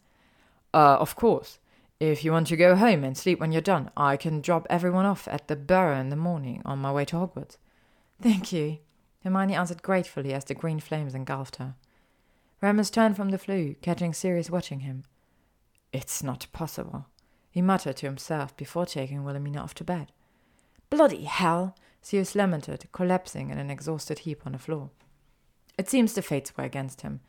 Uh, 0.75 0.97
of 0.99 1.15
course. 1.15 1.61
If 2.01 2.25
you 2.25 2.33
want 2.33 2.49
to 2.49 2.57
go 2.57 2.75
home 2.75 3.05
and 3.05 3.17
sleep 3.17 3.39
when 3.39 3.53
you're 3.53 3.63
done, 3.63 3.91
I 3.97 4.17
can 4.17 4.41
drop 4.41 4.67
everyone 4.69 5.07
off 5.07 5.29
at 5.29 5.47
the 5.47 5.55
Burrow 5.55 5.99
in 5.99 6.09
the 6.09 6.17
morning 6.17 6.61
on 6.65 6.81
my 6.81 6.93
way 6.93 7.05
to 7.07 7.17
Hogwarts. 7.17 7.57
Thank 8.21 8.53
you, 8.53 8.79
Hermione 9.23 9.55
answered 9.55 9.83
gratefully 9.83 10.35
as 10.35 10.45
the 10.45 10.55
green 10.55 10.81
flames 10.81 11.15
engulfed 11.15 11.57
her. 11.57 11.77
Remus 12.61 12.91
turned 12.91 13.15
from 13.15 13.31
the 13.31 13.39
Floo, 13.39 13.81
catching 13.81 14.13
Sirius 14.13 14.51
watching 14.51 14.81
him. 14.81 15.05
It's 15.93 16.23
not 16.23 16.49
possible, 16.53 17.07
he 17.49 17.63
muttered 17.63 17.97
to 17.99 18.07
himself 18.07 18.57
before 18.57 18.85
taking 18.85 19.23
Wilhelmina 19.23 19.61
off 19.61 19.75
to 19.75 19.85
bed. 19.85 20.11
Bloody 20.91 21.25
hell! 21.25 21.77
Sirius 22.03 22.35
lamented, 22.35 22.89
collapsing 22.93 23.51
in 23.51 23.59
an 23.59 23.71
exhausted 23.71 24.21
heap 24.21 24.43
on 24.45 24.53
the 24.53 24.59
floor. 24.59 24.91
It 25.79 25.89
seems 25.89 26.13
the 26.13 26.23
fates 26.23 26.57
were 26.57 26.65
against 26.65 27.03
him. 27.03 27.21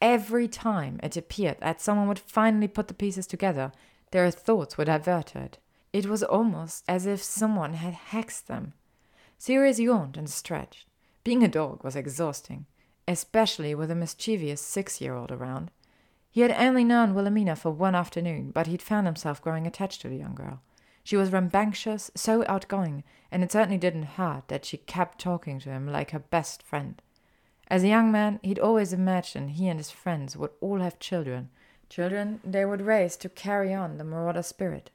Every 0.00 0.48
time 0.48 0.98
it 1.02 1.16
appeared 1.16 1.58
that 1.60 1.80
someone 1.80 2.08
would 2.08 2.18
finally 2.18 2.68
put 2.68 2.88
the 2.88 2.94
pieces 2.94 3.26
together, 3.26 3.72
their 4.12 4.30
thoughts 4.30 4.78
were 4.78 4.84
diverted. 4.84 5.58
It 5.92 6.06
was 6.06 6.22
almost 6.22 6.84
as 6.88 7.06
if 7.06 7.22
someone 7.22 7.74
had 7.74 7.94
hexed 7.94 8.46
them. 8.46 8.72
Sirius 9.36 9.78
yawned 9.78 10.16
and 10.16 10.28
stretched. 10.28 10.86
Being 11.22 11.42
a 11.42 11.48
dog 11.48 11.84
was 11.84 11.96
exhausting, 11.96 12.66
especially 13.06 13.74
with 13.74 13.90
a 13.90 13.94
mischievous 13.94 14.60
six 14.60 15.00
year 15.00 15.14
old 15.14 15.30
around. 15.30 15.70
He 16.30 16.42
had 16.42 16.52
only 16.52 16.84
known 16.84 17.14
Wilhelmina 17.14 17.56
for 17.56 17.70
one 17.70 17.94
afternoon, 17.94 18.52
but 18.52 18.68
he'd 18.68 18.82
found 18.82 19.06
himself 19.06 19.42
growing 19.42 19.66
attached 19.66 20.00
to 20.02 20.08
the 20.08 20.16
young 20.16 20.34
girl. 20.34 20.62
She 21.02 21.16
was 21.16 21.32
rambunctious, 21.32 22.10
so 22.14 22.44
outgoing, 22.46 23.02
and 23.30 23.42
it 23.42 23.50
certainly 23.50 23.78
didn't 23.78 24.14
hurt 24.14 24.48
that 24.48 24.64
she 24.64 24.76
kept 24.76 25.18
talking 25.18 25.58
to 25.60 25.70
him 25.70 25.86
like 25.88 26.12
her 26.12 26.20
best 26.20 26.62
friend. 26.62 27.02
As 27.70 27.84
a 27.84 27.88
young 27.88 28.10
man, 28.10 28.40
he'd 28.42 28.58
always 28.58 28.92
imagined 28.92 29.52
he 29.52 29.68
and 29.68 29.78
his 29.78 29.92
friends 29.92 30.36
would 30.36 30.50
all 30.60 30.80
have 30.80 30.98
children, 30.98 31.50
children 31.88 32.40
they 32.42 32.64
would 32.64 32.80
raise 32.80 33.16
to 33.18 33.28
carry 33.28 33.72
on 33.72 33.96
the 33.96 34.04
marauder 34.04 34.42
spirit. 34.42 34.90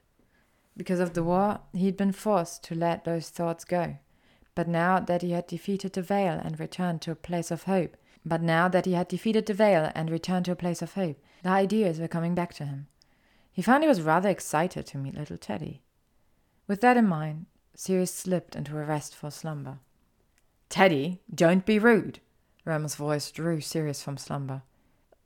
Because 0.76 1.00
of 1.00 1.14
the 1.14 1.24
war, 1.24 1.62
he'd 1.72 1.96
been 1.96 2.12
forced 2.12 2.66
to 2.66 2.76
let 2.76 3.06
those 3.06 3.30
thoughts 3.30 3.64
go. 3.64 3.98
But 4.56 4.68
now 4.68 5.00
that 5.00 5.22
he 5.22 5.32
had 5.32 5.48
defeated 5.48 5.94
the 5.94 6.02
Veil 6.02 6.42
and 6.44 6.60
returned 6.60 7.02
to 7.04 7.12
a 7.12 7.16
place 7.16 7.50
of 7.50 7.64
hope, 7.64 7.96
but 8.26 8.42
now 8.42 8.68
that 8.68 8.86
he 8.86 8.92
had 8.92 9.08
defeated 9.08 9.46
the 9.46 9.54
Veil 9.54 9.90
and 9.96 10.10
returned 10.10 10.46
to 10.46 10.52
a 10.52 10.56
place 10.58 10.82
of 10.82 10.94
hope, 10.94 11.18
the 11.44 11.50
ideas 11.50 12.00
were 12.00 12.10
coming 12.10 12.36
back 12.36 12.54
to 12.56 12.66
him. 12.66 12.88
He 13.54 13.62
found 13.62 13.84
he 13.84 13.88
was 13.88 14.02
rather 14.02 14.28
excited 14.28 14.86
to 14.88 14.98
meet 14.98 15.16
little 15.16 15.38
Teddy. 15.38 15.82
With 16.68 16.82
that 16.82 16.98
in 16.98 17.08
mind, 17.08 17.46
Sirius 17.74 18.14
slipped 18.14 18.56
into 18.56 18.78
a 18.78 18.84
restful 18.84 19.32
slumber. 19.32 19.80
Teddy, 20.68 21.22
don't 21.34 21.66
be 21.66 21.80
rude, 21.80 22.20
Remus's 22.65 22.95
voice 22.95 23.32
drew 23.32 23.62
Sirius 23.62 24.01
from 24.01 24.17
slumber. 24.17 24.63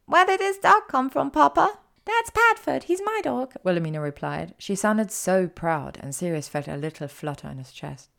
Where 0.05 0.25
did 0.25 0.39
this 0.39 0.57
dog 0.57 0.83
come 0.89 1.09
from, 1.09 1.31
Papa? 1.31 1.79
That's 2.05 2.31
Padfoot. 2.31 2.83
He's 2.83 3.01
my 3.03 3.21
dog, 3.23 3.53
Wilhelmina 3.63 4.01
replied. 4.01 4.55
She 4.57 4.75
sounded 4.75 5.11
so 5.11 5.47
proud, 5.47 5.97
and 6.01 6.13
Sirius 6.13 6.47
felt 6.47 6.67
a 6.67 6.75
little 6.75 7.07
flutter 7.07 7.47
in 7.47 7.59
his 7.59 7.71
chest. 7.71 8.09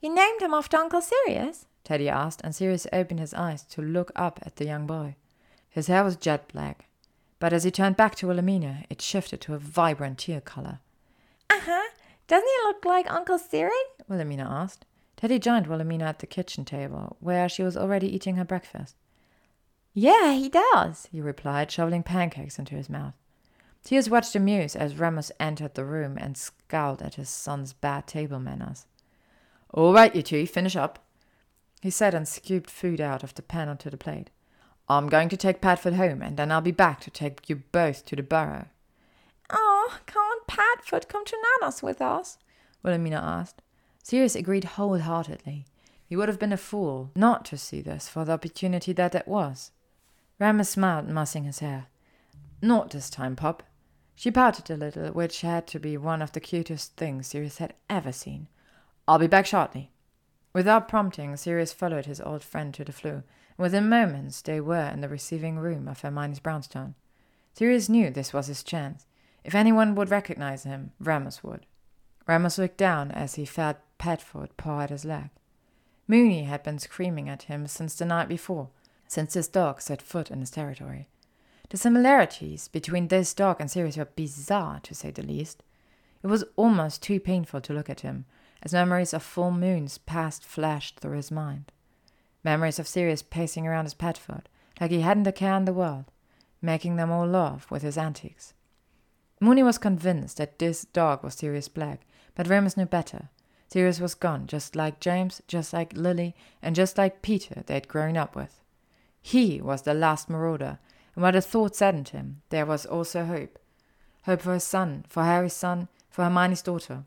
You 0.00 0.14
named 0.14 0.42
him 0.42 0.52
after 0.52 0.76
Uncle 0.76 1.00
Sirius? 1.00 1.66
Teddy 1.84 2.08
asked, 2.08 2.40
and 2.42 2.54
Sirius 2.54 2.86
opened 2.92 3.20
his 3.20 3.34
eyes 3.34 3.62
to 3.64 3.82
look 3.82 4.10
up 4.16 4.40
at 4.42 4.56
the 4.56 4.66
young 4.66 4.86
boy. 4.86 5.16
His 5.68 5.86
hair 5.86 6.02
was 6.02 6.16
jet 6.16 6.48
black, 6.52 6.86
but 7.38 7.52
as 7.52 7.64
he 7.64 7.70
turned 7.70 7.96
back 7.96 8.16
to 8.16 8.26
Wilhelmina, 8.26 8.84
it 8.90 9.00
shifted 9.00 9.40
to 9.42 9.54
a 9.54 9.58
vibrant 9.58 10.18
teal 10.18 10.40
color. 10.40 10.80
Uh 11.48 11.60
huh. 11.60 11.90
Doesn't 12.26 12.48
he 12.48 12.66
look 12.66 12.84
like 12.84 13.10
Uncle 13.10 13.38
Siri? 13.38 13.70
Wilhelmina 14.08 14.46
asked. 14.48 14.84
Teddy 15.20 15.38
joined 15.38 15.66
Wilhelmina 15.66 16.06
at 16.06 16.20
the 16.20 16.26
kitchen 16.26 16.64
table, 16.64 17.18
where 17.20 17.46
she 17.46 17.62
was 17.62 17.76
already 17.76 18.08
eating 18.08 18.36
her 18.36 18.44
breakfast. 18.44 18.96
Yeah, 19.92 20.32
he 20.32 20.48
does, 20.48 21.08
he 21.12 21.20
replied, 21.20 21.70
shoveling 21.70 22.02
pancakes 22.02 22.58
into 22.58 22.74
his 22.74 22.88
mouth. 22.88 23.12
Sirius 23.82 24.08
watched 24.08 24.34
amused 24.34 24.76
as 24.76 24.98
Remus 24.98 25.30
entered 25.38 25.74
the 25.74 25.84
room 25.84 26.16
and 26.16 26.38
scowled 26.38 27.02
at 27.02 27.16
his 27.16 27.28
son's 27.28 27.74
bad 27.74 28.06
table 28.06 28.40
manners. 28.40 28.86
All 29.74 29.92
right, 29.92 30.14
you 30.14 30.22
two, 30.22 30.46
finish 30.46 30.74
up, 30.74 31.04
he 31.82 31.90
said 31.90 32.14
and 32.14 32.26
scooped 32.26 32.70
food 32.70 33.00
out 33.00 33.22
of 33.22 33.34
the 33.34 33.42
pan 33.42 33.68
onto 33.68 33.90
the 33.90 33.98
plate. 33.98 34.30
I'm 34.88 35.08
going 35.10 35.28
to 35.28 35.36
take 35.36 35.60
Padfoot 35.60 35.96
home, 35.96 36.22
and 36.22 36.38
then 36.38 36.50
I'll 36.50 36.62
be 36.62 36.70
back 36.70 37.00
to 37.02 37.10
take 37.10 37.50
you 37.50 37.56
both 37.72 38.06
to 38.06 38.16
the 38.16 38.22
burrow. 38.22 38.68
Oh, 39.50 39.98
can't 40.06 40.46
Padfoot 40.46 41.08
come 41.08 41.26
to 41.26 41.36
Nana's 41.60 41.82
with 41.82 42.00
us? 42.00 42.38
Wilhelmina 42.82 43.20
asked. 43.22 43.60
Sirius 44.02 44.34
agreed 44.34 44.64
wholeheartedly. 44.64 45.66
He 46.06 46.16
would 46.16 46.28
have 46.28 46.38
been 46.38 46.52
a 46.52 46.56
fool 46.56 47.10
not 47.14 47.44
to 47.46 47.56
see 47.56 47.80
this 47.80 48.08
for 48.08 48.24
the 48.24 48.32
opportunity 48.32 48.92
that 48.92 49.14
it 49.14 49.28
was. 49.28 49.70
Remus 50.38 50.70
smiled, 50.70 51.08
mussing 51.08 51.44
his 51.44 51.60
hair. 51.60 51.86
Not 52.62 52.90
this 52.90 53.10
time, 53.10 53.36
Pop. 53.36 53.62
She 54.14 54.30
pouted 54.30 54.70
a 54.70 54.76
little, 54.76 55.12
which 55.12 55.42
had 55.42 55.66
to 55.68 55.78
be 55.78 55.96
one 55.96 56.20
of 56.20 56.32
the 56.32 56.40
cutest 56.40 56.96
things 56.96 57.28
Sirius 57.28 57.58
had 57.58 57.74
ever 57.88 58.12
seen. 58.12 58.48
I'll 59.06 59.18
be 59.18 59.26
back 59.26 59.46
shortly. 59.46 59.92
Without 60.52 60.88
prompting, 60.88 61.36
Sirius 61.36 61.72
followed 61.72 62.06
his 62.06 62.20
old 62.20 62.42
friend 62.42 62.74
to 62.74 62.84
the 62.84 62.92
Floo, 62.92 63.22
and 63.22 63.24
within 63.58 63.88
moments 63.88 64.42
they 64.42 64.60
were 64.60 64.88
in 64.92 65.00
the 65.00 65.08
receiving 65.08 65.58
room 65.58 65.86
of 65.86 66.00
Hermione's 66.00 66.40
brownstone. 66.40 66.94
Sirius 67.54 67.88
knew 67.88 68.10
this 68.10 68.32
was 68.32 68.48
his 68.48 68.62
chance. 68.62 69.06
If 69.44 69.54
anyone 69.54 69.94
would 69.94 70.10
recognize 70.10 70.64
him, 70.64 70.92
Remus 70.98 71.44
would. 71.44 71.66
Remus 72.26 72.58
looked 72.58 72.76
down 72.76 73.10
as 73.12 73.36
he 73.36 73.44
felt 73.44 73.76
Padfoot 74.00 74.56
paw 74.56 74.80
at 74.80 74.90
his 74.90 75.04
leg. 75.04 75.28
Moony 76.08 76.44
had 76.44 76.62
been 76.62 76.78
screaming 76.78 77.28
at 77.28 77.44
him 77.44 77.66
since 77.66 77.94
the 77.94 78.06
night 78.06 78.28
before, 78.28 78.70
since 79.06 79.34
this 79.34 79.46
dog 79.46 79.82
set 79.82 80.00
foot 80.00 80.30
in 80.30 80.40
his 80.40 80.50
territory. 80.50 81.08
The 81.68 81.76
similarities 81.76 82.66
between 82.68 83.08
this 83.08 83.34
dog 83.34 83.60
and 83.60 83.70
Sirius 83.70 83.96
were 83.96 84.06
bizarre, 84.06 84.80
to 84.80 84.94
say 84.94 85.10
the 85.10 85.22
least. 85.22 85.62
It 86.22 86.28
was 86.28 86.44
almost 86.56 87.02
too 87.02 87.20
painful 87.20 87.60
to 87.60 87.72
look 87.74 87.90
at 87.90 88.00
him, 88.00 88.24
as 88.62 88.72
memories 88.72 89.12
of 89.12 89.22
full 89.22 89.50
moons 89.50 89.98
past 89.98 90.44
flashed 90.44 90.98
through 90.98 91.16
his 91.18 91.30
mind. 91.30 91.70
Memories 92.42 92.78
of 92.78 92.88
Sirius 92.88 93.22
pacing 93.22 93.66
around 93.66 93.84
his 93.84 93.94
Padfoot, 93.94 94.46
like 94.80 94.90
he 94.90 95.02
hadn't 95.02 95.26
a 95.26 95.32
care 95.32 95.54
in 95.54 95.66
the 95.66 95.74
world, 95.74 96.06
making 96.62 96.96
them 96.96 97.10
all 97.10 97.26
laugh 97.26 97.70
with 97.70 97.82
his 97.82 97.98
antics. 97.98 98.54
Moony 99.40 99.62
was 99.62 99.78
convinced 99.78 100.38
that 100.38 100.58
this 100.58 100.86
dog 100.86 101.22
was 101.22 101.34
Sirius 101.34 101.68
Black, 101.68 102.06
but 102.34 102.48
Remus 102.48 102.76
knew 102.76 102.86
better. 102.86 103.28
Sirius 103.72 104.00
was 104.00 104.14
gone, 104.14 104.48
just 104.48 104.74
like 104.74 104.98
James, 104.98 105.42
just 105.46 105.72
like 105.72 105.92
Lily, 105.96 106.34
and 106.60 106.74
just 106.74 106.98
like 106.98 107.22
Peter 107.22 107.62
they'd 107.66 107.86
grown 107.86 108.16
up 108.16 108.34
with. 108.34 108.60
He 109.22 109.60
was 109.60 109.82
the 109.82 109.94
last 109.94 110.28
marauder, 110.28 110.80
and 111.14 111.22
while 111.22 111.32
the 111.32 111.40
thought 111.40 111.76
saddened 111.76 112.08
him, 112.08 112.42
there 112.48 112.66
was 112.66 112.84
also 112.84 113.24
hope. 113.24 113.60
Hope 114.24 114.42
for 114.42 114.54
his 114.54 114.64
son, 114.64 115.04
for 115.08 115.22
Harry's 115.22 115.52
son, 115.52 115.86
for 116.08 116.24
Hermione's 116.24 116.62
daughter. 116.62 117.04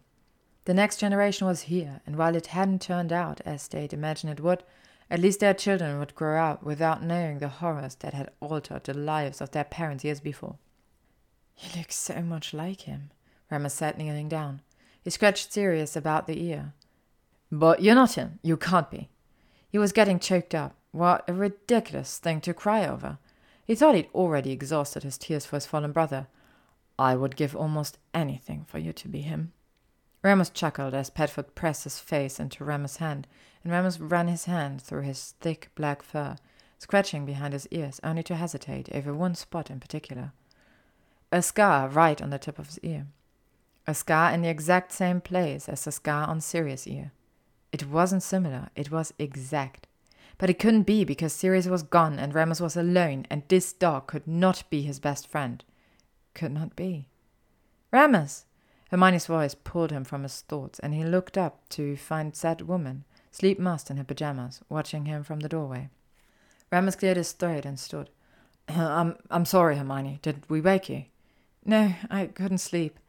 The 0.63 0.73
next 0.73 0.97
generation 0.97 1.47
was 1.47 1.63
here, 1.63 1.99
and 2.06 2.15
while 2.15 2.36
it 2.36 2.47
hadn't 2.47 2.82
turned 2.82 3.12
out 3.12 3.41
as 3.45 3.67
they'd 3.67 3.91
imagined 3.91 4.32
it 4.32 4.39
would, 4.39 4.63
at 5.10 5.19
least 5.19 5.41
their 5.41 5.54
children 5.54 5.99
would 5.99 6.15
grow 6.15 6.41
up 6.41 6.63
without 6.63 7.04
knowing 7.04 7.39
the 7.39 7.49
horrors 7.49 7.95
that 7.95 8.13
had 8.13 8.32
altered 8.39 8.86
the 8.86 8.93
lives 8.93 9.41
of 9.41 9.52
their 9.52 9.65
parents 9.65 10.06
years 10.06 10.21
before. 10.21 10.56
He 11.56 11.78
looks 11.78 11.97
so 11.97 12.21
much 12.21 12.54
like 12.54 12.82
him, 12.82 13.12
Remus 13.52 13.73
said, 13.73 13.97
kneeling 13.97 14.30
down. 14.30 14.62
He 15.03 15.09
scratched 15.09 15.51
Sirius 15.51 15.95
about 15.95 16.27
the 16.27 16.41
ear. 16.43 16.73
But 17.51 17.81
you're 17.81 17.95
not 17.95 18.13
him. 18.13 18.39
You 18.41 18.57
can't 18.57 18.89
be. 18.89 19.09
He 19.69 19.77
was 19.77 19.91
getting 19.91 20.19
choked 20.19 20.55
up. 20.55 20.75
What 20.91 21.23
a 21.27 21.33
ridiculous 21.33 22.17
thing 22.17 22.41
to 22.41 22.53
cry 22.53 22.87
over. 22.87 23.17
He 23.65 23.75
thought 23.75 23.95
he'd 23.95 24.09
already 24.13 24.51
exhausted 24.51 25.03
his 25.03 25.17
tears 25.17 25.45
for 25.45 25.55
his 25.55 25.65
fallen 25.65 25.91
brother. 25.91 26.27
I 26.97 27.15
would 27.15 27.35
give 27.35 27.55
almost 27.55 27.97
anything 28.13 28.65
for 28.67 28.77
you 28.77 28.93
to 28.93 29.07
be 29.07 29.21
him. 29.21 29.51
Remus 30.21 30.49
chuckled 30.49 30.93
as 30.93 31.09
Padfoot 31.09 31.53
pressed 31.55 31.83
his 31.83 31.99
face 31.99 32.39
into 32.39 32.63
Remus' 32.63 32.97
hand, 32.97 33.27
and 33.63 33.73
Remus 33.73 33.99
ran 33.99 34.27
his 34.27 34.45
hand 34.45 34.81
through 34.81 35.01
his 35.01 35.33
thick 35.41 35.69
black 35.75 36.01
fur, 36.01 36.37
scratching 36.77 37.25
behind 37.25 37.53
his 37.53 37.67
ears 37.71 37.99
only 38.03 38.23
to 38.23 38.35
hesitate 38.35 38.89
over 38.93 39.13
one 39.13 39.35
spot 39.35 39.69
in 39.69 39.79
particular. 39.79 40.31
A 41.31 41.41
scar 41.41 41.89
right 41.89 42.21
on 42.21 42.29
the 42.29 42.39
tip 42.39 42.59
of 42.59 42.67
his 42.67 42.79
ear. 42.79 43.07
A 43.86 43.93
scar 43.93 44.32
in 44.32 44.41
the 44.41 44.50
exact 44.50 44.91
same 44.91 45.19
place 45.19 45.67
as 45.67 45.84
the 45.84 45.91
scar 45.91 46.28
on 46.28 46.39
Sirius' 46.39 46.88
ear. 46.88 47.12
It 47.72 47.89
wasn't 47.89 48.24
similar, 48.24 48.69
it 48.76 48.91
was 48.91 49.13
exact. 49.19 49.88
But 50.38 50.50
it 50.50 50.60
couldn't 50.60 50.84
be 50.84 51.04
because 51.04 51.34
Sirius 51.34 51.67
was 51.67 51.84
gone 51.84 52.17
and 52.19 52.34
Remus 52.34 52.62
was 52.62 52.78
alone, 52.78 53.26
and 53.30 53.43
this 53.48 53.74
dog 53.74 54.08
could 54.08 54.28
not 54.28 54.63
be 54.69 54.82
his 54.82 55.00
best 55.00 55.28
friend. 55.28 55.63
Could 56.34 56.52
not 56.52 56.76
be. 56.76 57.08
Remus! 57.91 58.46
Hermione's 58.89 59.26
voice 59.26 59.56
pulled 59.56 59.91
him 59.91 60.04
from 60.04 60.24
his 60.24 60.41
thoughts, 60.41 60.80
and 60.80 60.93
he 60.93 61.04
looked 61.04 61.38
up 61.38 61.67
to 61.69 61.98
find 61.98 62.34
that 62.34 62.62
woman, 62.62 63.06
sleep 63.32 63.60
masked 63.60 63.89
in 63.89 63.98
her 63.98 64.04
pajamas, 64.04 64.62
watching 64.69 65.06
him 65.06 65.24
from 65.24 65.39
the 65.39 65.50
doorway. 65.50 65.89
Remus 66.72 66.96
cleared 66.96 67.17
his 67.17 67.32
throat 67.32 67.65
and 67.65 67.80
stood. 67.80 68.10
I'm 68.67 69.17
I'm 69.30 69.46
sorry, 69.46 69.78
Hermione. 69.78 70.19
Did 70.22 70.43
we 70.50 70.62
wake 70.62 70.89
you? 70.89 71.06
No, 71.65 71.93
I 72.10 72.28
couldn't 72.28 72.60
sleep. 72.60 73.00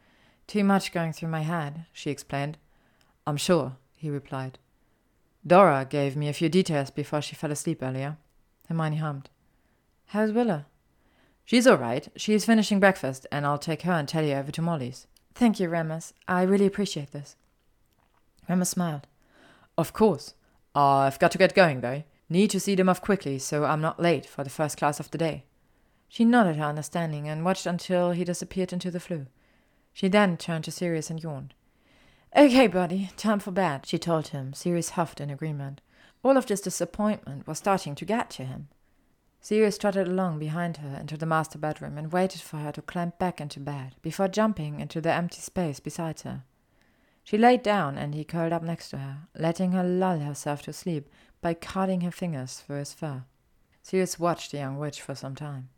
Too 0.47 0.65
much 0.65 0.93
going 0.93 1.13
through 1.13 1.29
my 1.29 1.43
head, 1.43 1.87
she 1.93 2.11
explained. 2.11 2.59
I'm 3.27 3.37
sure, 3.37 3.77
he 3.97 4.11
replied. 4.11 4.59
Dora 5.47 5.87
gave 5.89 6.17
me 6.17 6.29
a 6.29 6.33
few 6.33 6.49
details 6.49 6.91
before 6.91 7.23
she 7.23 7.35
fell 7.35 7.51
asleep 7.51 7.83
earlier. 7.83 8.17
Hermione 8.69 8.97
hummed. 8.97 9.31
How's 10.07 10.33
Willa? 10.33 10.67
She's 11.45 11.67
all 11.67 11.77
right. 11.77 12.09
She's 12.17 12.47
finishing 12.47 12.81
breakfast, 12.81 13.27
and 13.31 13.45
I'll 13.45 13.59
take 13.59 13.83
her 13.83 13.93
and 13.93 14.09
Teddy 14.09 14.33
over 14.33 14.51
to 14.53 14.63
Molly's. 14.63 15.07
Thank 15.35 15.61
you, 15.61 15.69
Remus. 15.69 16.15
I 16.27 16.43
really 16.43 16.67
appreciate 16.67 17.13
this. 17.13 17.37
Remus 18.49 18.71
smiled. 18.71 19.07
Of 19.77 19.93
course. 19.93 20.35
I've 20.75 21.19
got 21.19 21.31
to 21.33 21.39
get 21.39 21.55
going, 21.55 21.81
though. 21.81 22.05
Need 22.29 22.51
to 22.51 22.61
see 22.61 22.75
them 22.75 22.89
off 22.89 23.03
quickly 23.03 23.39
so 23.39 23.65
I'm 23.65 23.81
not 23.81 24.01
late 24.01 24.25
for 24.25 24.43
the 24.43 24.51
first 24.51 24.79
class 24.79 24.99
of 24.99 25.11
the 25.11 25.19
day. 25.19 25.45
She 26.09 26.25
nodded 26.25 26.57
her 26.57 26.65
understanding 26.65 27.29
and 27.29 27.45
watched 27.45 27.67
until 27.67 28.13
he 28.13 28.25
disappeared 28.25 28.73
into 28.73 28.91
the 28.91 28.99
Floo. 28.99 29.27
She 29.95 30.09
then 30.09 30.37
turned 30.37 30.65
to 30.65 30.73
Sirius 30.73 31.09
and 31.09 31.23
yawned. 31.23 31.55
Okay, 32.37 32.67
buddy, 32.67 33.11
time 33.17 33.39
for 33.39 33.53
bed, 33.53 33.87
she 33.87 33.97
told 33.97 34.29
him. 34.29 34.53
Sirius 34.53 34.91
huffed 34.91 35.21
in 35.21 35.31
agreement. 35.31 35.81
All 36.25 36.37
of 36.37 36.47
this 36.47 36.61
disappointment 36.61 37.47
was 37.47 37.59
starting 37.59 37.95
to 37.95 38.05
get 38.05 38.29
to 38.31 38.45
him. 38.45 38.69
Sirius 39.41 39.79
trotted 39.79 40.09
along 40.09 40.41
behind 40.41 40.79
her 40.79 40.97
into 40.99 41.17
the 41.17 41.27
master 41.27 41.59
bedroom 41.59 41.97
and 41.97 42.11
waited 42.11 42.41
for 42.41 42.57
her 42.57 42.73
to 42.73 42.83
climb 42.83 43.13
back 43.21 43.41
into 43.41 43.61
bed 43.61 43.95
before 44.03 44.27
jumping 44.27 44.81
into 44.81 45.01
the 45.01 45.13
empty 45.13 45.41
space 45.41 45.79
beside 45.79 46.21
her. 46.23 46.43
She 47.23 47.39
laid 47.39 47.63
down 47.63 47.97
and 47.97 48.15
he 48.15 48.25
curled 48.25 48.53
up 48.53 48.63
next 48.63 48.91
to 48.91 48.99
her, 48.99 49.29
letting 49.37 49.73
her 49.73 49.85
lull 49.85 50.19
herself 50.19 50.63
to 50.63 50.73
sleep 50.73 51.09
by 51.41 51.55
cutting 51.55 52.01
her 52.01 52.11
fingers 52.11 52.61
through 52.61 52.79
his 52.79 52.95
fur. 52.95 53.25
Sirius 53.83 54.19
watched 54.19 54.51
the 54.51 54.59
young 54.59 54.77
witch 54.77 55.01
for 55.01 55.15
some 55.15 55.37
time. 55.37 55.69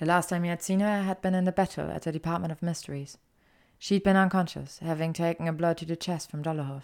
The 0.00 0.06
last 0.06 0.28
time 0.28 0.42
he 0.42 0.50
had 0.50 0.62
seen 0.62 0.80
her 0.80 1.02
had 1.02 1.22
been 1.22 1.34
in 1.34 1.44
the 1.44 1.52
battle 1.52 1.90
at 1.90 2.02
the 2.02 2.12
Department 2.12 2.52
of 2.52 2.62
Mysteries. 2.62 3.16
She'd 3.78 4.02
been 4.02 4.16
unconscious, 4.16 4.78
having 4.80 5.12
taken 5.12 5.46
a 5.46 5.52
blow 5.52 5.72
to 5.74 5.84
the 5.84 5.96
chest 5.96 6.30
from 6.30 6.42
Dolohov. 6.42 6.82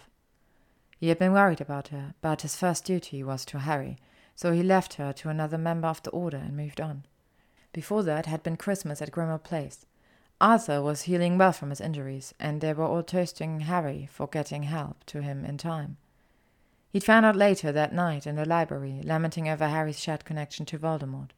He 0.97 1.09
had 1.09 1.19
been 1.19 1.33
worried 1.33 1.59
about 1.59 1.89
her, 1.89 2.15
but 2.21 2.41
his 2.41 2.55
first 2.55 2.85
duty 2.85 3.21
was 3.23 3.43
to 3.45 3.59
Harry, 3.59 3.97
so 4.33 4.53
he 4.53 4.63
left 4.63 4.95
her 4.95 5.11
to 5.13 5.29
another 5.29 5.57
member 5.57 5.87
of 5.87 6.01
the 6.03 6.09
order 6.11 6.37
and 6.37 6.55
moved 6.55 6.79
on. 6.79 7.03
Before 7.73 8.03
that 8.03 8.25
had 8.25 8.43
been 8.43 8.55
Christmas 8.55 9.01
at 9.01 9.11
Grimmauld 9.11 9.43
Place. 9.43 9.85
Arthur 10.39 10.81
was 10.81 11.03
healing 11.03 11.37
well 11.37 11.51
from 11.51 11.69
his 11.69 11.81
injuries, 11.81 12.33
and 12.39 12.61
they 12.61 12.73
were 12.73 12.85
all 12.85 13.03
toasting 13.03 13.61
Harry 13.61 14.07
for 14.11 14.27
getting 14.27 14.63
help 14.63 15.03
to 15.05 15.21
him 15.21 15.43
in 15.45 15.57
time. 15.57 15.97
He'd 16.89 17.03
found 17.03 17.25
out 17.25 17.35
later 17.35 17.73
that 17.73 17.93
night 17.93 18.25
in 18.25 18.37
the 18.37 18.45
library, 18.45 19.01
lamenting 19.03 19.49
over 19.49 19.67
Harry's 19.67 19.99
shared 19.99 20.23
connection 20.23 20.65
to 20.67 20.79
Voldemort. 20.79 21.31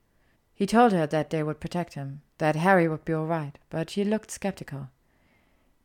He 0.53 0.67
told 0.67 0.91
her 0.91 1.07
that 1.07 1.31
they 1.31 1.41
would 1.41 1.59
protect 1.59 1.95
him, 1.95 2.21
that 2.37 2.55
Harry 2.55 2.87
would 2.87 3.05
be 3.05 3.13
all 3.13 3.25
right, 3.25 3.57
but 3.69 3.89
she 3.89 4.03
looked 4.03 4.29
skeptical. 4.29 4.89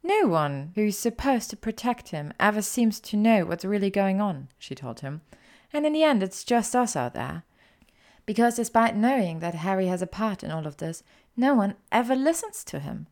No 0.02 0.26
one 0.26 0.72
who's 0.74 0.98
supposed 0.98 1.50
to 1.50 1.56
protect 1.56 2.08
him 2.08 2.32
ever 2.40 2.60
seems 2.60 2.98
to 3.00 3.16
know 3.16 3.44
what's 3.44 3.64
really 3.64 3.90
going 3.90 4.20
on, 4.20 4.48
she 4.58 4.74
told 4.74 5.00
him. 5.00 5.20
And 5.72 5.86
in 5.86 5.92
the 5.92 6.02
end, 6.02 6.22
it's 6.22 6.44
just 6.44 6.74
us 6.74 6.96
out 6.96 7.14
there. 7.14 7.44
Because 8.26 8.56
despite 8.56 8.96
knowing 8.96 9.40
that 9.40 9.54
Harry 9.54 9.86
has 9.86 10.02
a 10.02 10.06
part 10.06 10.42
in 10.42 10.50
all 10.50 10.66
of 10.66 10.78
this, 10.78 11.02
no 11.36 11.54
one 11.54 11.76
ever 11.90 12.14
listens 12.14 12.64
to 12.64 12.80
him. 12.80 13.06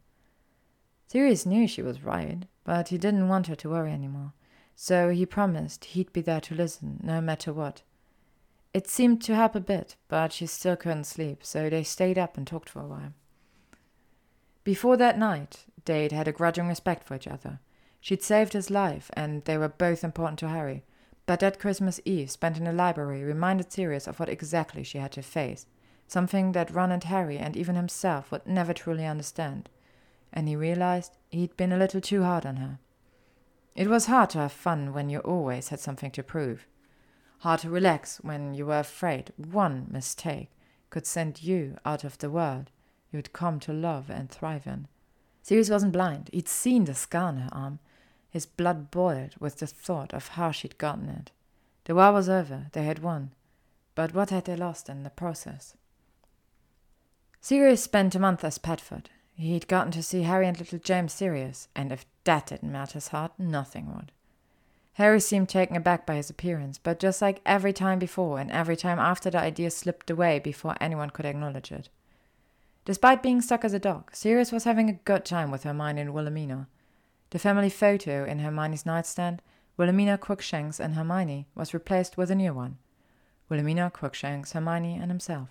Sirius 1.06 1.46
knew 1.46 1.66
she 1.66 1.82
was 1.82 2.02
right, 2.02 2.44
but 2.64 2.88
he 2.88 2.98
didn't 2.98 3.28
want 3.28 3.48
her 3.48 3.56
to 3.56 3.70
worry 3.70 3.92
anymore, 3.92 4.32
so 4.76 5.10
he 5.10 5.26
promised 5.26 5.86
he'd 5.86 6.12
be 6.12 6.20
there 6.20 6.40
to 6.42 6.54
listen, 6.54 7.00
no 7.02 7.20
matter 7.20 7.52
what. 7.52 7.82
It 8.72 8.88
seemed 8.88 9.20
to 9.22 9.34
help 9.34 9.56
a 9.56 9.60
bit, 9.60 9.96
but 10.06 10.32
she 10.32 10.46
still 10.46 10.76
couldn't 10.76 11.04
sleep, 11.04 11.40
so 11.42 11.68
they 11.68 11.82
stayed 11.82 12.18
up 12.18 12.36
and 12.36 12.46
talked 12.46 12.68
for 12.68 12.80
a 12.80 12.86
while. 12.86 13.12
Before 14.62 14.96
that 14.98 15.18
night, 15.18 15.64
they'd 15.84 16.12
had 16.12 16.28
a 16.28 16.32
grudging 16.32 16.68
respect 16.68 17.04
for 17.04 17.14
each 17.14 17.26
other. 17.26 17.60
She'd 18.00 18.22
saved 18.22 18.52
his 18.52 18.70
life, 18.70 19.10
and 19.14 19.44
they 19.44 19.58
were 19.58 19.68
both 19.68 20.04
important 20.04 20.38
to 20.40 20.48
Harry, 20.48 20.84
but 21.26 21.40
that 21.40 21.58
Christmas 21.58 22.00
Eve 22.04 22.30
spent 22.30 22.56
in 22.56 22.64
the 22.64 22.72
library 22.72 23.22
reminded 23.22 23.72
Sirius 23.72 24.06
of 24.06 24.18
what 24.18 24.28
exactly 24.28 24.82
she 24.82 24.98
had 24.98 25.12
to 25.12 25.22
face, 25.22 25.66
something 26.06 26.52
that 26.52 26.70
Ron 26.70 26.90
and 26.90 27.04
Harry 27.04 27.38
and 27.38 27.56
even 27.56 27.76
himself 27.76 28.30
would 28.32 28.46
never 28.46 28.72
truly 28.72 29.06
understand, 29.06 29.68
and 30.32 30.48
he 30.48 30.56
realized 30.56 31.16
he'd 31.30 31.56
been 31.56 31.72
a 31.72 31.78
little 31.78 32.00
too 32.00 32.22
hard 32.22 32.46
on 32.46 32.56
her. 32.56 32.78
It 33.74 33.88
was 33.88 34.06
hard 34.06 34.30
to 34.30 34.38
have 34.38 34.52
fun 34.52 34.92
when 34.92 35.08
you 35.08 35.20
always 35.20 35.68
had 35.68 35.80
something 35.80 36.10
to 36.12 36.22
prove. 36.22 36.66
Hard 37.40 37.60
to 37.60 37.70
relax 37.70 38.18
when 38.22 38.54
you 38.54 38.66
were 38.66 38.80
afraid 38.80 39.32
one 39.36 39.86
mistake 39.90 40.50
could 40.90 41.06
send 41.06 41.42
you 41.42 41.78
out 41.84 42.02
of 42.02 42.18
the 42.18 42.30
world 42.30 42.70
you'd 43.12 43.32
come 43.32 43.58
to 43.60 43.72
love 43.72 44.10
and 44.10 44.30
thrive 44.30 44.66
in. 44.66 44.88
Sirius 45.42 45.70
wasn't 45.70 45.92
blind. 45.92 46.30
He'd 46.32 46.48
seen 46.48 46.84
the 46.84 46.94
scar 46.94 47.28
on 47.28 47.36
her 47.38 47.48
arm. 47.52 47.78
His 48.30 48.46
blood 48.46 48.90
boiled 48.90 49.34
with 49.40 49.58
the 49.58 49.66
thought 49.66 50.14
of 50.14 50.28
how 50.28 50.50
she'd 50.50 50.78
gotten 50.78 51.08
it. 51.08 51.30
The 51.84 51.94
war 51.94 52.12
was 52.12 52.28
over. 52.28 52.66
They 52.72 52.84
had 52.84 53.00
won. 53.00 53.32
But 53.94 54.14
what 54.14 54.30
had 54.30 54.44
they 54.44 54.56
lost 54.56 54.88
in 54.88 55.02
the 55.02 55.10
process? 55.10 55.74
Sirius 57.40 57.82
spent 57.82 58.14
a 58.14 58.18
month 58.18 58.44
as 58.44 58.58
Padfoot. 58.58 59.06
He'd 59.34 59.68
gotten 59.68 59.90
to 59.92 60.02
see 60.02 60.22
Harry 60.22 60.46
and 60.46 60.58
little 60.58 60.78
James 60.78 61.14
Sirius, 61.14 61.68
and 61.74 61.90
if 61.90 62.04
that 62.24 62.48
didn't 62.48 62.70
melt 62.70 62.92
his 62.92 63.08
heart, 63.08 63.32
nothing 63.38 63.94
would. 63.94 64.12
Harry 64.94 65.20
seemed 65.20 65.48
taken 65.48 65.76
aback 65.76 66.04
by 66.04 66.16
his 66.16 66.28
appearance, 66.28 66.76
but 66.76 66.98
just 66.98 67.22
like 67.22 67.40
every 67.46 67.72
time 67.72 67.98
before 67.98 68.38
and 68.38 68.50
every 68.50 68.76
time 68.76 68.98
after 68.98 69.30
the 69.30 69.38
idea 69.38 69.70
slipped 69.70 70.10
away 70.10 70.38
before 70.38 70.76
anyone 70.80 71.08
could 71.08 71.24
acknowledge 71.24 71.72
it. 71.72 71.88
Despite 72.84 73.22
being 73.22 73.40
stuck 73.42 73.64
as 73.64 73.74
a 73.74 73.78
dog, 73.78 74.10
Sirius 74.14 74.52
was 74.52 74.64
having 74.64 74.88
a 74.88 74.94
good 74.94 75.24
time 75.24 75.50
with 75.50 75.64
Hermione 75.64 76.00
and 76.00 76.14
Wilhelmina. 76.14 76.68
The 77.30 77.38
family 77.38 77.70
photo 77.70 78.24
in 78.24 78.38
Hermione's 78.38 78.86
nightstand, 78.86 79.42
Wilhelmina, 79.76 80.18
Crookshanks, 80.18 80.80
and 80.80 80.94
Hermione, 80.94 81.46
was 81.54 81.74
replaced 81.74 82.16
with 82.16 82.30
a 82.30 82.34
new 82.34 82.52
one. 82.52 82.78
Wilhelmina, 83.48 83.90
Crookshanks, 83.90 84.52
Hermione, 84.52 84.96
and 84.96 85.10
himself. 85.10 85.50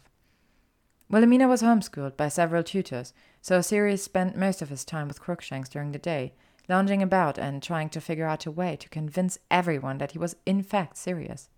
Wilhelmina 1.10 1.48
was 1.48 1.62
homeschooled 1.62 2.18
by 2.18 2.30
several 2.30 2.64
tutors, 2.64 3.14
so 3.42 3.62
Sirius 3.62 4.04
spent 4.04 4.38
most 4.38 4.62
of 4.62 4.70
his 4.70 4.86
time 4.86 5.08
with 5.08 5.22
Crookshanks 5.22 5.70
during 5.70 5.92
the 5.92 6.00
day, 6.00 6.34
lounging 6.68 7.02
about 7.02 7.40
and 7.40 7.64
trying 7.64 7.90
to 7.90 8.02
figure 8.02 8.28
out 8.28 8.46
a 8.46 8.52
way 8.52 8.76
to 8.76 8.90
convince 8.90 9.40
everyone 9.50 9.98
that 9.98 10.12
he 10.12 10.20
was 10.20 10.36
in 10.46 10.62
fact 10.62 10.98
Sirius. 10.98 11.50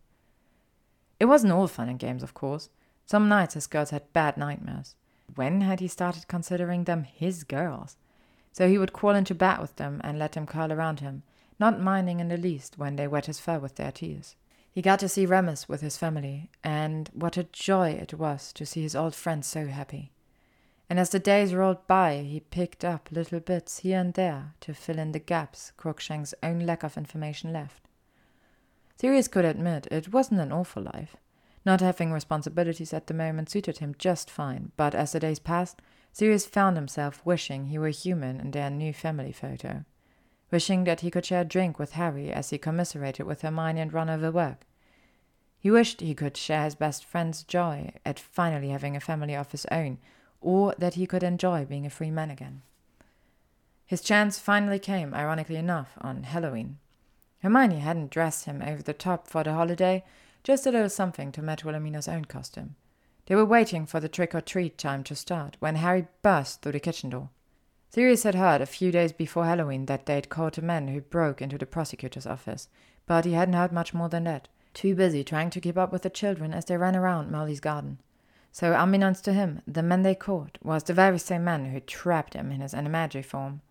It 1.19 1.25
wasn't 1.25 1.53
all 1.53 1.67
fun 1.67 1.89
and 1.89 1.99
games, 1.99 2.23
of 2.23 2.33
course. 2.33 2.69
Some 3.05 3.27
nights 3.27 3.55
his 3.55 3.67
girls 3.67 3.89
had 3.89 4.13
bad 4.13 4.37
nightmares. 4.37 4.95
When 5.35 5.61
had 5.61 5.79
he 5.79 5.87
started 5.87 6.27
considering 6.27 6.83
them 6.83 7.03
his 7.03 7.43
girls? 7.43 7.97
So 8.51 8.67
he 8.67 8.77
would 8.77 8.93
crawl 8.93 9.15
into 9.15 9.33
bed 9.33 9.59
with 9.59 9.75
them 9.77 10.01
and 10.03 10.19
let 10.19 10.33
them 10.33 10.45
curl 10.45 10.71
around 10.71 10.99
him, 10.99 11.23
not 11.59 11.79
minding 11.79 12.19
in 12.19 12.27
the 12.27 12.37
least 12.37 12.77
when 12.77 12.95
they 12.95 13.07
wet 13.07 13.27
his 13.27 13.39
fur 13.39 13.59
with 13.59 13.75
their 13.75 13.91
tears. 13.91 14.35
He 14.71 14.81
got 14.81 14.99
to 14.99 15.09
see 15.09 15.25
Remus 15.25 15.67
with 15.67 15.81
his 15.81 15.97
family, 15.97 16.49
and 16.63 17.09
what 17.13 17.37
a 17.37 17.43
joy 17.43 17.91
it 17.91 18.13
was 18.13 18.53
to 18.53 18.65
see 18.65 18.81
his 18.81 18.95
old 18.95 19.13
friends 19.15 19.47
so 19.47 19.67
happy. 19.67 20.11
And 20.89 20.99
as 20.99 21.09
the 21.09 21.19
days 21.19 21.53
rolled 21.53 21.87
by, 21.87 22.17
he 22.17 22.41
picked 22.41 22.83
up 22.83 23.09
little 23.11 23.39
bits 23.39 23.79
here 23.79 23.99
and 23.99 24.13
there 24.13 24.53
to 24.61 24.73
fill 24.73 24.99
in 24.99 25.13
the 25.13 25.19
gaps 25.19 25.71
Crookshank's 25.77 26.33
own 26.43 26.59
lack 26.59 26.83
of 26.83 26.97
information 26.97 27.53
left. 27.53 27.87
Sirius 28.97 29.27
could 29.27 29.45
admit 29.45 29.87
it 29.89 30.11
wasn't 30.11 30.41
an 30.41 30.51
awful 30.51 30.83
life. 30.83 31.15
Not 31.65 31.81
having 31.81 32.11
responsibilities 32.11 32.93
at 32.93 33.07
the 33.07 33.13
moment 33.13 33.49
suited 33.49 33.77
him 33.77 33.95
just 33.97 34.29
fine, 34.29 34.71
but 34.77 34.95
as 34.95 35.11
the 35.11 35.19
days 35.19 35.39
passed, 35.39 35.81
Sirius 36.11 36.45
found 36.45 36.75
himself 36.75 37.21
wishing 37.25 37.67
he 37.67 37.77
were 37.77 37.89
human 37.89 38.39
in 38.39 38.51
their 38.51 38.69
new 38.69 38.93
family 38.93 39.31
photo 39.31 39.85
wishing 40.51 40.83
that 40.83 40.99
he 40.99 41.09
could 41.09 41.25
share 41.25 41.41
a 41.41 41.45
drink 41.45 41.79
with 41.79 41.93
Harry 41.93 42.31
as 42.31 42.49
he 42.49 42.57
commiserated 42.57 43.25
with 43.25 43.41
Hermione 43.41 43.79
and 43.81 43.93
Ron 43.93 44.09
over 44.09 44.29
work. 44.29 44.65
He 45.57 45.71
wished 45.71 46.01
he 46.01 46.13
could 46.13 46.35
share 46.35 46.65
his 46.65 46.75
best 46.75 47.05
friend's 47.05 47.43
joy 47.43 47.93
at 48.05 48.19
finally 48.19 48.69
having 48.69 48.95
a 48.95 48.99
family 48.99 49.35
of 49.35 49.51
his 49.51 49.65
own, 49.71 49.99
or 50.41 50.75
that 50.77 50.95
he 50.95 51.07
could 51.07 51.23
enjoy 51.23 51.65
being 51.65 51.85
a 51.85 51.89
free 51.89 52.11
man 52.11 52.29
again. 52.29 52.63
His 53.85 54.01
chance 54.01 54.39
finally 54.39 54.79
came, 54.79 55.13
ironically 55.13 55.55
enough, 55.55 55.93
on 55.99 56.23
Halloween. 56.23 56.77
Hermione 57.41 57.79
hadn't 57.79 58.11
dressed 58.11 58.45
him 58.45 58.61
over 58.61 58.81
the 58.81 58.93
top 58.93 59.27
for 59.27 59.43
the 59.43 59.53
holiday, 59.53 60.03
just 60.43 60.65
a 60.65 60.71
little 60.71 60.89
something 60.89 61.31
to 61.31 61.41
match 61.41 61.63
Wilhelmina's 61.63 62.07
own 62.07 62.25
costume. 62.25 62.75
They 63.27 63.35
were 63.35 63.45
waiting 63.45 63.85
for 63.85 63.99
the 63.99 64.09
trick 64.09 64.33
or 64.33 64.41
treat 64.41 64.77
time 64.77 65.03
to 65.05 65.15
start 65.15 65.57
when 65.59 65.75
Harry 65.75 66.07
burst 66.21 66.61
through 66.61 66.73
the 66.73 66.79
kitchen 66.79 67.11
door. 67.11 67.29
Sirius 67.89 68.23
had 68.23 68.35
heard 68.35 68.61
a 68.61 68.65
few 68.65 68.91
days 68.91 69.11
before 69.11 69.45
Halloween 69.45 69.85
that 69.85 70.05
they'd 70.05 70.29
caught 70.29 70.57
a 70.57 70.63
man 70.63 70.87
who 70.87 71.01
broke 71.01 71.41
into 71.41 71.57
the 71.57 71.65
prosecutor's 71.65 72.25
office, 72.25 72.69
but 73.05 73.25
he 73.25 73.33
hadn't 73.33 73.53
heard 73.53 73.71
much 73.71 73.93
more 73.93 74.09
than 74.09 74.23
that, 74.23 74.47
too 74.73 74.95
busy 74.95 75.23
trying 75.23 75.49
to 75.49 75.59
keep 75.59 75.77
up 75.77 75.91
with 75.91 76.01
the 76.01 76.09
children 76.09 76.53
as 76.53 76.65
they 76.65 76.77
ran 76.77 76.95
around 76.95 77.31
Molly's 77.31 77.59
garden. 77.59 77.99
So, 78.53 78.73
unbeknownst 78.73 79.23
to 79.25 79.33
him, 79.33 79.61
the 79.67 79.83
man 79.83 80.01
they 80.01 80.15
caught 80.15 80.57
was 80.63 80.83
the 80.83 80.93
very 80.93 81.19
same 81.19 81.43
man 81.43 81.65
who 81.65 81.79
trapped 81.79 82.33
him 82.33 82.51
in 82.51 82.61
his 82.61 82.73
animagi 82.73 83.23
form. 83.23 83.61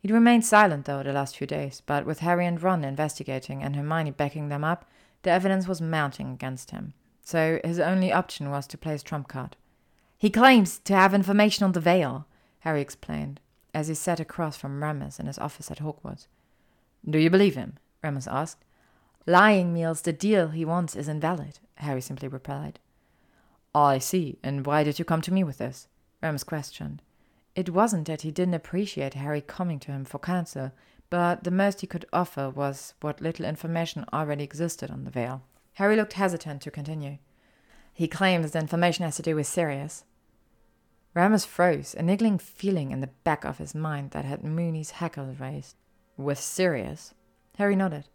He'd 0.00 0.10
remained 0.10 0.44
silent, 0.44 0.84
though, 0.84 1.02
the 1.02 1.14
last 1.14 1.36
few 1.36 1.46
days, 1.46 1.82
but 1.86 2.04
with 2.04 2.20
Harry 2.20 2.46
and 2.46 2.62
Ron 2.62 2.84
investigating 2.84 3.62
and 3.62 3.74
Hermione 3.74 4.10
backing 4.10 4.48
them 4.48 4.64
up, 4.64 4.84
the 5.24 5.30
evidence 5.30 5.66
was 5.66 5.80
mounting 5.80 6.30
against 6.30 6.70
him. 6.70 6.94
So 7.22 7.58
his 7.64 7.80
only 7.80 8.12
option 8.12 8.50
was 8.50 8.66
to 8.68 8.78
play 8.78 8.92
his 8.92 9.02
trump 9.02 9.28
card. 9.28 9.56
He 10.16 10.30
claims 10.30 10.78
to 10.80 10.94
have 10.94 11.12
information 11.12 11.64
on 11.64 11.72
the 11.72 11.80
veil, 11.80 12.26
Harry 12.60 12.80
explained, 12.80 13.40
as 13.74 13.88
he 13.88 13.94
sat 13.94 14.20
across 14.20 14.56
from 14.56 14.82
Remus 14.82 15.18
in 15.18 15.26
his 15.26 15.38
office 15.38 15.70
at 15.70 15.80
Hogwarts. 15.80 16.28
Do 17.08 17.18
you 17.18 17.28
believe 17.28 17.56
him? 17.56 17.78
Remus 18.02 18.26
asked. 18.26 18.64
Lying 19.26 19.72
means 19.72 20.02
the 20.02 20.12
deal 20.12 20.48
he 20.48 20.64
wants 20.64 20.94
is 20.94 21.08
invalid, 21.08 21.58
Harry 21.76 22.00
simply 22.00 22.28
replied. 22.28 22.78
I 23.74 23.98
see. 23.98 24.38
And 24.42 24.64
why 24.64 24.84
did 24.84 24.98
you 24.98 25.04
come 25.04 25.20
to 25.22 25.32
me 25.32 25.42
with 25.42 25.58
this? 25.58 25.88
Remus 26.22 26.44
questioned. 26.44 27.02
It 27.54 27.70
wasn't 27.70 28.06
that 28.06 28.22
he 28.22 28.30
didn't 28.30 28.54
appreciate 28.54 29.14
Harry 29.14 29.40
coming 29.40 29.78
to 29.80 29.92
him 29.92 30.04
for 30.04 30.18
counsel, 30.18 30.72
but 31.14 31.44
the 31.44 31.50
most 31.52 31.80
he 31.80 31.86
could 31.86 32.04
offer 32.12 32.50
was 32.50 32.94
what 33.00 33.20
little 33.20 33.46
information 33.46 34.04
already 34.12 34.42
existed 34.42 34.90
on 34.90 35.04
the 35.04 35.12
veil. 35.12 35.42
Harry 35.74 35.94
looked 35.94 36.14
hesitant 36.14 36.60
to 36.62 36.72
continue. 36.72 37.18
He 37.92 38.08
claims 38.08 38.50
the 38.50 38.58
information 38.58 39.04
has 39.04 39.14
to 39.14 39.22
do 39.22 39.36
with 39.36 39.46
Sirius. 39.46 40.02
Remus 41.14 41.44
froze, 41.44 41.94
a 41.94 42.02
niggling 42.02 42.38
feeling 42.38 42.90
in 42.90 43.00
the 43.00 43.12
back 43.22 43.44
of 43.44 43.58
his 43.58 43.76
mind 43.76 44.10
that 44.10 44.24
had 44.24 44.42
Moony's 44.42 44.90
hackles 44.98 45.38
raised. 45.38 45.76
With 46.16 46.40
Sirius? 46.40 47.14
Harry 47.58 47.76
nodded. 47.76 48.08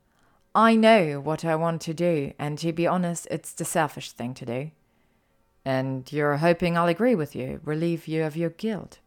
I 0.53 0.75
know 0.75 1.21
what 1.21 1.45
I 1.45 1.55
want 1.55 1.79
to 1.83 1.93
do, 1.93 2.33
and 2.37 2.57
to 2.57 2.73
be 2.73 2.85
honest, 2.85 3.29
it's 3.31 3.53
the 3.53 3.63
selfish 3.63 4.11
thing 4.11 4.33
to 4.33 4.45
do. 4.45 4.71
And 5.63 6.11
you're 6.11 6.35
hoping 6.35 6.77
I'll 6.77 6.87
agree 6.87 7.15
with 7.15 7.33
you, 7.33 7.61
relieve 7.63 8.09
you 8.09 8.25
of 8.25 8.35
your 8.35 8.49
guilt. 8.49 8.99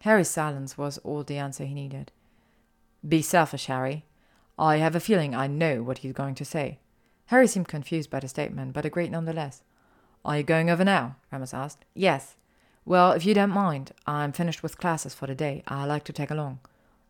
Harry's 0.00 0.28
silence 0.28 0.76
was 0.76 0.98
all 0.98 1.22
the 1.22 1.38
answer 1.38 1.64
he 1.64 1.72
needed. 1.72 2.12
Be 3.06 3.22
selfish, 3.22 3.66
Harry. 3.66 4.04
I 4.58 4.76
have 4.76 4.96
a 4.96 5.00
feeling 5.00 5.34
I 5.34 5.46
know 5.46 5.82
what 5.82 5.98
he's 5.98 6.12
going 6.12 6.34
to 6.36 6.44
say. 6.44 6.80
Harry 7.26 7.46
seemed 7.46 7.68
confused 7.68 8.10
by 8.10 8.20
the 8.20 8.28
statement, 8.28 8.72
but 8.72 8.84
agreed 8.84 9.12
nonetheless. 9.12 9.62
Are 10.24 10.38
you 10.38 10.42
going 10.42 10.68
over 10.70 10.84
now? 10.84 11.16
Remus 11.30 11.54
asked. 11.54 11.84
Yes. 11.94 12.36
Well, 12.84 13.12
if 13.12 13.24
you 13.24 13.34
don't 13.34 13.50
mind, 13.50 13.92
I'm 14.06 14.32
finished 14.32 14.62
with 14.62 14.78
classes 14.78 15.14
for 15.14 15.26
the 15.26 15.34
day. 15.34 15.62
I'd 15.68 15.86
like 15.86 16.04
to 16.04 16.12
tag 16.12 16.30
along. 16.30 16.60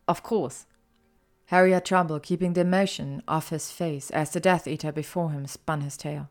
Of 0.06 0.22
course. 0.22 0.66
Harry 1.46 1.72
had 1.72 1.84
trouble 1.84 2.20
keeping 2.20 2.52
the 2.52 2.60
emotion 2.60 3.22
off 3.26 3.48
his 3.48 3.70
face 3.70 4.10
as 4.10 4.30
the 4.30 4.40
Death 4.40 4.66
Eater 4.66 4.92
before 4.92 5.30
him 5.30 5.46
spun 5.46 5.80
his 5.80 5.96
tale. 5.96 6.28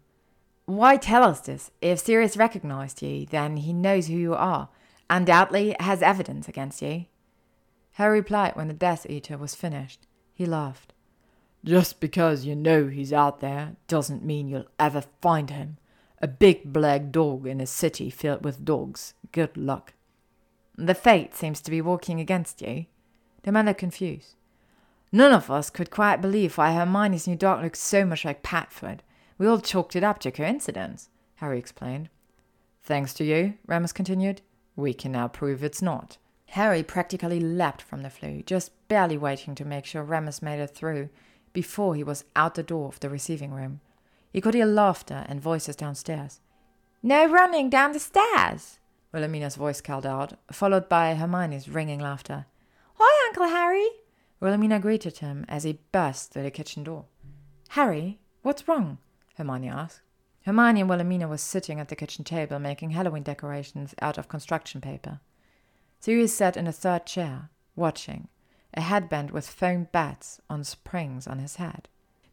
Why 0.66 0.98
tell 0.98 1.24
us 1.24 1.40
this? 1.40 1.72
If 1.82 2.00
Sirius 2.00 2.38
recognized 2.38 3.02
you, 3.02 3.26
then 3.26 3.58
he 3.58 3.74
knows 3.74 4.08
who 4.08 4.16
you 4.16 4.36
are. 4.36 4.70
and 5.10 5.22
Undoubtedly 5.22 5.76
has 5.80 6.02
evidence 6.02 6.48
against 6.48 6.82
you. 6.82 7.06
Harry 7.98 8.20
replied 8.20 8.56
when 8.56 8.68
the 8.68 8.76
Death 8.76 9.08
Eater 9.10 9.40
was 9.40 9.56
finished. 9.56 10.06
He 10.32 10.46
laughed. 10.46 10.94
Just 11.66 12.00
because 12.00 12.46
you 12.46 12.56
know 12.56 12.90
he's 12.90 13.12
out 13.12 13.40
there 13.40 13.76
doesn't 13.88 14.24
mean 14.24 14.48
you'll 14.48 14.68
ever 14.78 15.04
find 15.20 15.50
him. 15.50 15.78
A 16.22 16.28
big 16.28 16.72
black 16.72 17.10
dog 17.10 17.48
in 17.48 17.60
a 17.60 17.66
city 17.66 18.12
filled 18.12 18.46
with 18.46 18.64
dogs. 18.64 19.16
Good 19.32 19.58
luck. 19.58 19.96
The 20.78 20.94
fate 20.94 21.34
seems 21.34 21.60
to 21.62 21.72
be 21.72 21.82
working 21.82 22.20
against 22.20 22.62
you. 22.62 22.86
The 23.42 23.52
man 23.52 23.66
looked 23.66 23.80
confused. 23.80 24.36
None 25.12 25.34
of 25.34 25.50
us 25.50 25.72
could 25.72 25.90
quite 25.90 26.22
believe 26.22 26.56
why 26.56 26.74
Hermione's 26.74 27.28
new 27.28 27.36
dog 27.36 27.64
looked 27.64 27.78
so 27.78 28.06
much 28.06 28.24
like 28.24 28.44
Padfoot. 28.44 29.00
We 29.40 29.48
all 29.48 29.60
chalked 29.60 29.96
it 29.96 30.04
up 30.04 30.20
to 30.20 30.30
coincidence, 30.32 31.10
Harry 31.38 31.58
explained. 31.58 32.10
Thanks 32.84 33.16
to 33.16 33.24
you, 33.24 33.56
Remus 33.66 33.92
continued, 33.92 34.44
we 34.76 34.94
can 34.94 35.14
now 35.14 35.28
prove 35.28 35.64
it's 35.64 35.82
not. 35.82 36.20
Harry 36.52 36.82
practically 36.82 37.40
leapt 37.40 37.82
from 37.82 38.02
the 38.04 38.10
Floo, 38.10 38.46
just 38.46 38.72
barely 38.88 39.18
waiting 39.18 39.56
to 39.56 39.66
make 39.66 39.86
sure 39.86 40.04
Remus 40.04 40.42
made 40.42 40.60
it 40.60 40.68
through 40.68 41.10
before 41.54 41.96
he 41.96 42.04
was 42.04 42.24
out 42.36 42.56
the 42.56 42.64
door 42.64 42.88
of 42.88 43.00
the 43.00 43.10
receiving 43.10 43.52
room. 43.52 43.80
He 44.32 44.42
could 44.42 44.54
hear 44.54 44.66
laughter 44.66 45.26
and 45.28 45.42
voices 45.42 45.76
downstairs. 45.76 46.40
No 47.04 47.28
running 47.30 47.70
down 47.70 47.92
the 47.92 48.00
stairs, 48.00 48.80
Wilhelmina's 49.12 49.56
voice 49.56 49.82
called 49.82 50.06
out, 50.06 50.34
followed 50.52 50.90
by 50.90 51.16
Hermione's 51.16 51.70
ringing 51.70 52.00
laughter. 52.00 52.46
Hi, 52.96 53.28
Uncle 53.30 53.48
Harry! 53.48 53.88
Wilhelmina 54.40 54.80
greeted 54.80 55.18
him 55.18 55.46
as 55.48 55.64
he 55.64 55.80
burst 55.92 56.32
through 56.32 56.44
the 56.44 56.52
kitchen 56.52 56.84
door. 56.84 57.06
Harry, 57.70 58.20
what's 58.42 58.68
wrong? 58.68 58.98
Hermione 59.36 59.70
asked. 59.70 60.02
Hermione 60.46 60.82
and 60.82 60.90
Wilhelmina 60.90 61.28
were 61.28 61.38
sitting 61.38 61.80
at 61.80 61.90
the 61.90 61.96
kitchen 61.96 62.24
table 62.24 62.60
making 62.60 62.92
Halloween 62.92 63.24
decorations 63.24 63.94
out 64.02 64.18
of 64.18 64.30
construction 64.30 64.82
paper. 64.82 65.20
Sirius 66.00 66.36
sat 66.36 66.56
in 66.58 66.68
a 66.68 66.72
third 66.72 67.06
chair, 67.06 67.50
watching, 67.76 68.28
a 68.74 68.82
headband 68.82 69.32
with 69.32 69.50
foam 69.50 69.88
bats 69.92 70.40
on 70.50 70.64
springs 70.64 71.28
on 71.28 71.40
his 71.40 71.56
head. 71.56 71.88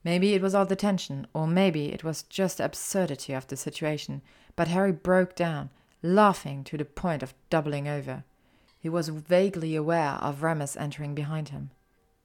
Maybe 0.05 0.35
it 0.35 0.43
was 0.43 0.55
all 0.55 0.67
the 0.67 0.77
tension, 0.77 1.27
or 1.33 1.47
maybe 1.47 1.87
it 1.87 2.05
was 2.05 2.25
just 2.25 2.59
the 2.59 2.67
absurdity 2.67 3.33
of 3.33 3.47
the 3.47 3.57
situation, 3.57 4.21
but 4.55 4.69
Harry 4.69 4.93
broke 4.93 5.35
down, 5.35 5.71
laughing 6.03 6.63
to 6.65 6.77
the 6.77 6.85
point 6.85 7.23
of 7.23 7.35
doubling 7.49 7.89
over. 7.89 8.25
He 8.79 8.91
was 8.91 9.09
vaguely 9.09 9.75
aware 9.75 10.19
of 10.21 10.43
Remus 10.43 10.77
entering 10.77 11.15
behind 11.15 11.49
him. 11.49 11.71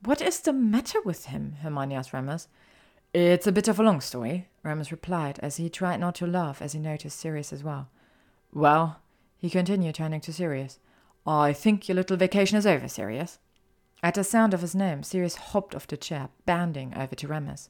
What 0.04 0.22
is 0.22 0.42
the 0.42 0.52
matter 0.52 1.02
with 1.02 1.26
him? 1.28 1.56
Hermione 1.62 1.96
asked 1.96 2.12
Remus. 2.12 2.50
It's 3.14 3.48
a 3.48 3.52
bit 3.54 3.70
of 3.70 3.80
a 3.80 3.84
long 3.84 4.02
story, 4.02 4.50
Remus 4.62 4.92
replied, 4.92 5.40
as 5.42 5.56
he 5.56 5.70
tried 5.70 6.02
not 6.02 6.16
to 6.16 6.28
laugh 6.28 6.62
as 6.62 6.74
he 6.74 6.80
noticed 6.80 7.18
Sirius 7.18 7.54
as 7.54 7.64
well. 7.64 7.90
Well, 8.54 9.00
he 9.38 9.50
continued, 9.50 9.96
turning 9.96 10.20
to 10.22 10.34
Sirius, 10.34 10.80
I 11.30 11.54
think 11.54 11.88
your 11.88 11.96
little 11.96 12.18
vacation 12.18 12.58
is 12.58 12.66
over, 12.66 12.88
Sirius. 12.88 13.38
At 14.02 14.16
the 14.16 14.24
sound 14.24 14.56
of 14.56 14.62
his 14.62 14.74
name, 14.74 15.04
Sirius 15.04 15.36
hopped 15.36 15.76
off 15.76 15.86
the 15.86 15.96
chair, 15.96 16.30
bounding 16.48 16.92
over 16.98 17.14
to 17.14 17.28
Remus. 17.28 17.70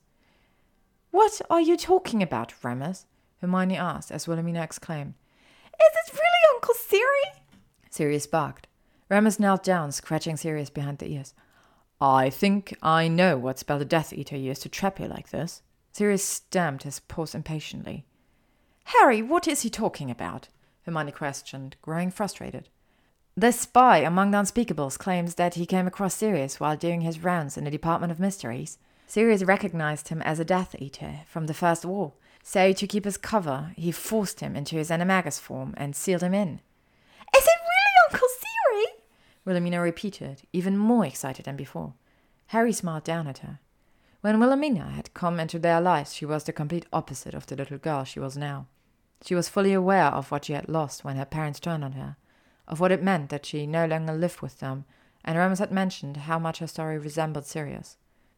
What 1.12 1.42
are 1.50 1.60
you 1.60 1.76
talking 1.76 2.24
about, 2.24 2.54
Remus? 2.64 3.06
Hermione 3.42 3.76
asked 3.76 4.12
as 4.12 4.30
Wilhelmina 4.30 4.64
exclaimed. 4.64 5.16
Is 5.74 5.92
it 6.08 6.14
really 6.14 6.56
Uncle 6.56 6.74
Siri? 6.74 7.42
Sirius 7.90 8.28
barked. 8.28 8.68
Remus 9.10 9.42
knelt 9.42 9.64
down, 9.64 9.92
scratching 9.92 10.38
Sirius 10.38 10.70
behind 10.70 11.00
the 11.00 11.12
ears. 11.12 11.34
I 12.00 12.30
think 12.30 12.78
I 12.82 13.10
know 13.10 13.38
what 13.38 13.60
spell 13.60 13.78
the 13.78 13.84
Death 13.84 14.14
Eater 14.14 14.38
used 14.38 14.62
to 14.62 14.70
trap 14.70 15.02
you 15.02 15.08
like 15.08 15.32
this. 15.32 15.64
Sirius 15.92 16.24
stamped 16.24 16.84
his 16.84 17.02
paws 17.02 17.36
impatiently. 17.36 18.06
Harry, 18.86 19.22
what 19.22 19.50
is 19.50 19.64
he 19.64 19.70
talking 19.70 20.10
about? 20.10 20.48
Hermione 20.84 21.12
questioned, 21.12 21.76
growing 21.82 22.10
frustrated. 22.10 22.70
The 23.38 23.52
spy 23.52 24.00
among 24.00 24.32
the 24.32 24.40
Unspeakables 24.40 24.98
claims 24.98 25.36
that 25.36 25.54
he 25.54 25.66
came 25.66 25.88
across 25.88 26.16
Sirius 26.16 26.60
while 26.60 26.76
doing 26.76 27.02
his 27.02 27.24
rounds 27.24 27.58
in 27.58 27.64
the 27.64 27.72
Department 27.72 28.12
of 28.12 28.20
Mysteries. 28.20 28.80
Sirius 29.08 29.44
recognized 29.44 30.10
him 30.10 30.22
as 30.24 30.40
a 30.40 30.46
Death 30.46 30.76
Eater 30.78 31.22
from 31.26 31.48
the 31.48 31.54
First 31.54 31.86
War, 31.86 32.14
so 32.44 32.74
to 32.74 32.88
keep 32.88 33.06
his 33.06 33.18
cover, 33.18 33.72
he 33.78 33.92
forced 33.92 34.42
him 34.42 34.56
into 34.56 34.76
his 34.76 34.90
animagus 34.90 35.40
form 35.40 35.74
and 35.78 35.96
sealed 35.96 36.24
him 36.24 36.34
in. 36.34 36.60
Is 37.36 37.44
it 37.46 37.60
really 37.62 38.12
Uncle 38.12 38.28
Siri? 38.28 38.86
Wilhelmina 39.46 39.80
repeated, 39.80 40.42
even 40.52 40.78
more 40.78 41.06
excited 41.06 41.46
than 41.46 41.56
before. 41.56 41.94
Harry 42.48 42.74
smiled 42.74 43.04
down 43.04 43.28
at 43.28 43.38
her. 43.38 43.60
When 44.22 44.40
Wilhelmina 44.40 44.90
had 44.90 45.14
come 45.14 45.40
into 45.40 45.60
their 45.60 45.80
lives, 45.80 46.14
she 46.14 46.26
was 46.26 46.44
the 46.44 46.52
complete 46.52 46.88
opposite 46.92 47.34
of 47.34 47.46
the 47.46 47.56
little 47.56 47.78
girl 47.78 48.04
she 48.04 48.20
was 48.20 48.36
now. 48.36 48.68
She 49.24 49.36
was 49.36 49.48
fully 49.48 49.72
aware 49.72 50.08
of 50.08 50.30
what 50.30 50.46
she 50.46 50.54
had 50.54 50.68
lost 50.68 51.06
when 51.06 51.16
her 51.16 51.26
parents 51.26 51.60
turned 51.60 51.86
on 51.86 51.94
her 51.94 52.18
of 52.70 52.80
what 52.80 52.92
it 52.92 53.04
meant 53.04 53.30
that 53.30 53.46
she 53.46 53.66
no 53.66 53.86
longer 53.86 54.14
lived 54.14 54.42
with 54.42 54.60
them, 54.60 54.86
and 55.26 55.38
Remus 55.38 55.60
had 55.60 55.72
mentioned 55.72 56.18
how 56.18 56.40
much 56.40 56.60
her 56.60 56.68
story 56.68 56.98
resembled 56.98 57.46
Sirius. 57.46 57.98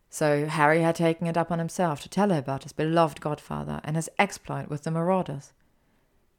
So 0.09 0.47
Harry 0.47 0.81
had 0.81 0.95
taken 0.95 1.27
it 1.27 1.37
upon 1.37 1.59
himself 1.59 2.01
to 2.01 2.09
tell 2.09 2.29
her 2.29 2.39
about 2.39 2.63
his 2.63 2.73
beloved 2.73 3.21
godfather 3.21 3.81
and 3.83 3.95
his 3.95 4.09
exploit 4.17 4.69
with 4.69 4.83
the 4.83 4.91
marauders. 4.91 5.53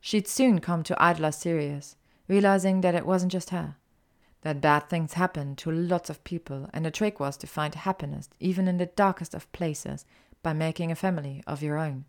She'd 0.01 0.27
soon 0.27 0.61
come 0.61 0.83
to 0.85 1.01
idolize 1.03 1.39
Sirius, 1.39 1.97
realizing 2.29 2.81
that 2.81 2.95
it 2.95 3.07
wasn't 3.07 3.33
just 3.33 3.51
her. 3.51 3.77
That 4.41 4.61
bad 4.61 4.89
things 4.89 5.13
happened 5.13 5.59
to 5.59 5.71
lots 5.71 6.11
of 6.11 6.25
people, 6.25 6.69
and 6.73 6.85
the 6.85 6.91
trick 6.91 7.21
was 7.21 7.37
to 7.39 7.47
find 7.47 7.75
happiness 7.75 8.29
even 8.41 8.67
in 8.67 8.79
the 8.79 8.87
darkest 8.87 9.35
of 9.35 9.51
places 9.53 10.05
by 10.43 10.53
making 10.53 10.91
a 10.91 10.97
family 10.97 11.45
of 11.47 11.63
your 11.63 11.79
own. 11.79 12.07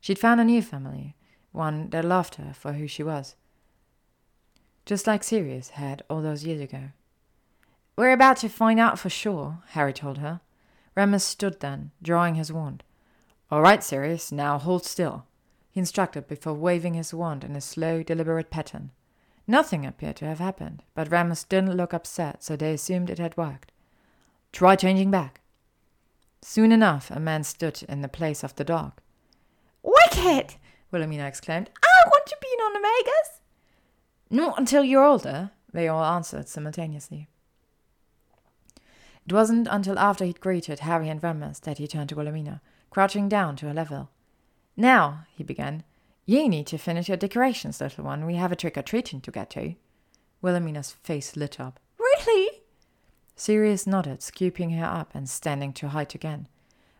She'd 0.00 0.18
found 0.18 0.40
a 0.40 0.44
new 0.44 0.60
family, 0.60 1.16
one 1.52 1.88
that 1.90 2.04
loved 2.04 2.34
her 2.34 2.52
for 2.52 2.74
who 2.74 2.86
she 2.86 3.02
was 3.02 3.36
just 4.84 5.06
like 5.06 5.22
Sirius 5.22 5.70
had 5.70 6.02
all 6.08 6.22
those 6.22 6.44
years 6.44 6.60
ago. 6.60 6.90
We're 7.96 8.12
about 8.12 8.38
to 8.38 8.48
find 8.48 8.80
out 8.80 8.98
for 8.98 9.10
sure, 9.10 9.58
Harry 9.70 9.92
told 9.92 10.18
her. 10.18 10.40
Remus 10.94 11.24
stood 11.24 11.60
then, 11.60 11.90
drawing 12.02 12.34
his 12.34 12.52
wand. 12.52 12.82
All 13.50 13.62
right, 13.62 13.82
Sirius, 13.82 14.32
now 14.32 14.58
hold 14.58 14.84
still, 14.84 15.26
he 15.70 15.80
instructed 15.80 16.28
before 16.28 16.54
waving 16.54 16.94
his 16.94 17.14
wand 17.14 17.44
in 17.44 17.56
a 17.56 17.60
slow, 17.60 18.02
deliberate 18.02 18.50
pattern. 18.50 18.90
Nothing 19.46 19.84
appeared 19.84 20.16
to 20.16 20.26
have 20.26 20.38
happened, 20.38 20.82
but 20.94 21.10
Remus 21.10 21.44
didn't 21.44 21.76
look 21.76 21.92
upset, 21.92 22.42
so 22.42 22.56
they 22.56 22.72
assumed 22.72 23.10
it 23.10 23.18
had 23.18 23.36
worked. 23.36 23.72
Try 24.52 24.76
changing 24.76 25.10
back. 25.10 25.40
Soon 26.42 26.72
enough, 26.72 27.10
a 27.10 27.20
man 27.20 27.44
stood 27.44 27.82
in 27.88 28.02
the 28.02 28.08
place 28.08 28.42
of 28.42 28.54
the 28.56 28.64
dog. 28.64 28.92
Wicked! 29.82 30.56
Wilhelmina 30.90 31.26
exclaimed. 31.26 31.70
I 31.82 32.08
want 32.08 32.26
to 32.26 32.36
be 32.40 32.48
an 32.58 32.70
animagus. 32.70 33.41
Not 34.32 34.58
until 34.58 34.82
you're 34.82 35.04
older, 35.04 35.50
they 35.74 35.88
all 35.88 36.02
answered 36.02 36.48
simultaneously. 36.48 37.28
It 39.26 39.32
wasn't 39.32 39.68
until 39.70 39.98
after 39.98 40.24
he'd 40.24 40.40
greeted 40.40 40.80
Harry 40.80 41.10
and 41.10 41.22
Remus 41.22 41.60
that 41.60 41.76
he 41.76 41.86
turned 41.86 42.08
to 42.08 42.16
Wilhelmina, 42.16 42.62
crouching 42.88 43.28
down 43.28 43.56
to 43.56 43.66
her 43.66 43.74
level. 43.74 44.08
Now, 44.74 45.26
he 45.36 45.44
began, 45.44 45.84
you 46.24 46.48
need 46.48 46.66
to 46.68 46.78
finish 46.78 47.08
your 47.08 47.18
decorations, 47.18 47.78
little 47.78 48.04
one. 48.04 48.24
We 48.24 48.36
have 48.36 48.50
a 48.50 48.56
trick 48.56 48.78
or 48.78 48.82
treating 48.82 49.20
to 49.20 49.30
get 49.30 49.50
to. 49.50 49.74
Wilhelmina's 50.40 50.92
face 50.92 51.36
lit 51.36 51.60
up. 51.60 51.78
Really? 51.98 52.62
Sirius 53.36 53.86
nodded, 53.86 54.22
scooping 54.22 54.70
her 54.70 54.86
up 54.86 55.10
and 55.14 55.28
standing 55.28 55.74
to 55.74 55.88
height 55.88 56.14
again. 56.14 56.48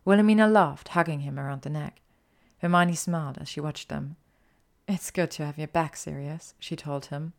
Wilhelmina 0.05 0.49
laughed, 0.49 0.89
hugging 0.89 1.21
him 1.21 1.39
around 1.39 1.63
the 1.63 1.71
neck. 1.71 2.03
Hermione 2.59 2.95
smiled 2.95 3.39
as 3.41 3.49
she 3.49 3.61
watched 3.61 3.89
them. 3.89 4.17
It's 4.89 5.11
good 5.11 5.31
to 5.33 5.47
have 5.47 5.59
you 5.59 5.67
back, 5.67 5.97
Sirius, 5.97 6.55
she 6.59 6.77
told 6.77 7.07
him. 7.07 7.33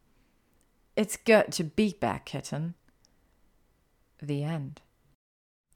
It's 0.95 1.17
good 1.17 1.51
to 1.53 1.63
be 1.63 1.95
back, 1.99 2.25
kitten. 2.25 2.75
The 4.21 4.43
end. 4.43 4.81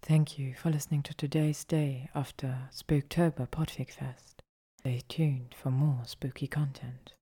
Thank 0.01 0.39
you 0.39 0.53
for 0.53 0.69
listening 0.69 1.03
to 1.03 1.13
today's 1.13 1.63
day 1.65 2.09
after 2.15 2.69
Spooktober 2.73 3.49
Podfic 3.49 3.91
Fest. 3.91 4.41
Stay 4.79 5.01
tuned 5.09 5.55
for 5.61 5.69
more 5.69 6.03
spooky 6.05 6.47
content. 6.47 7.13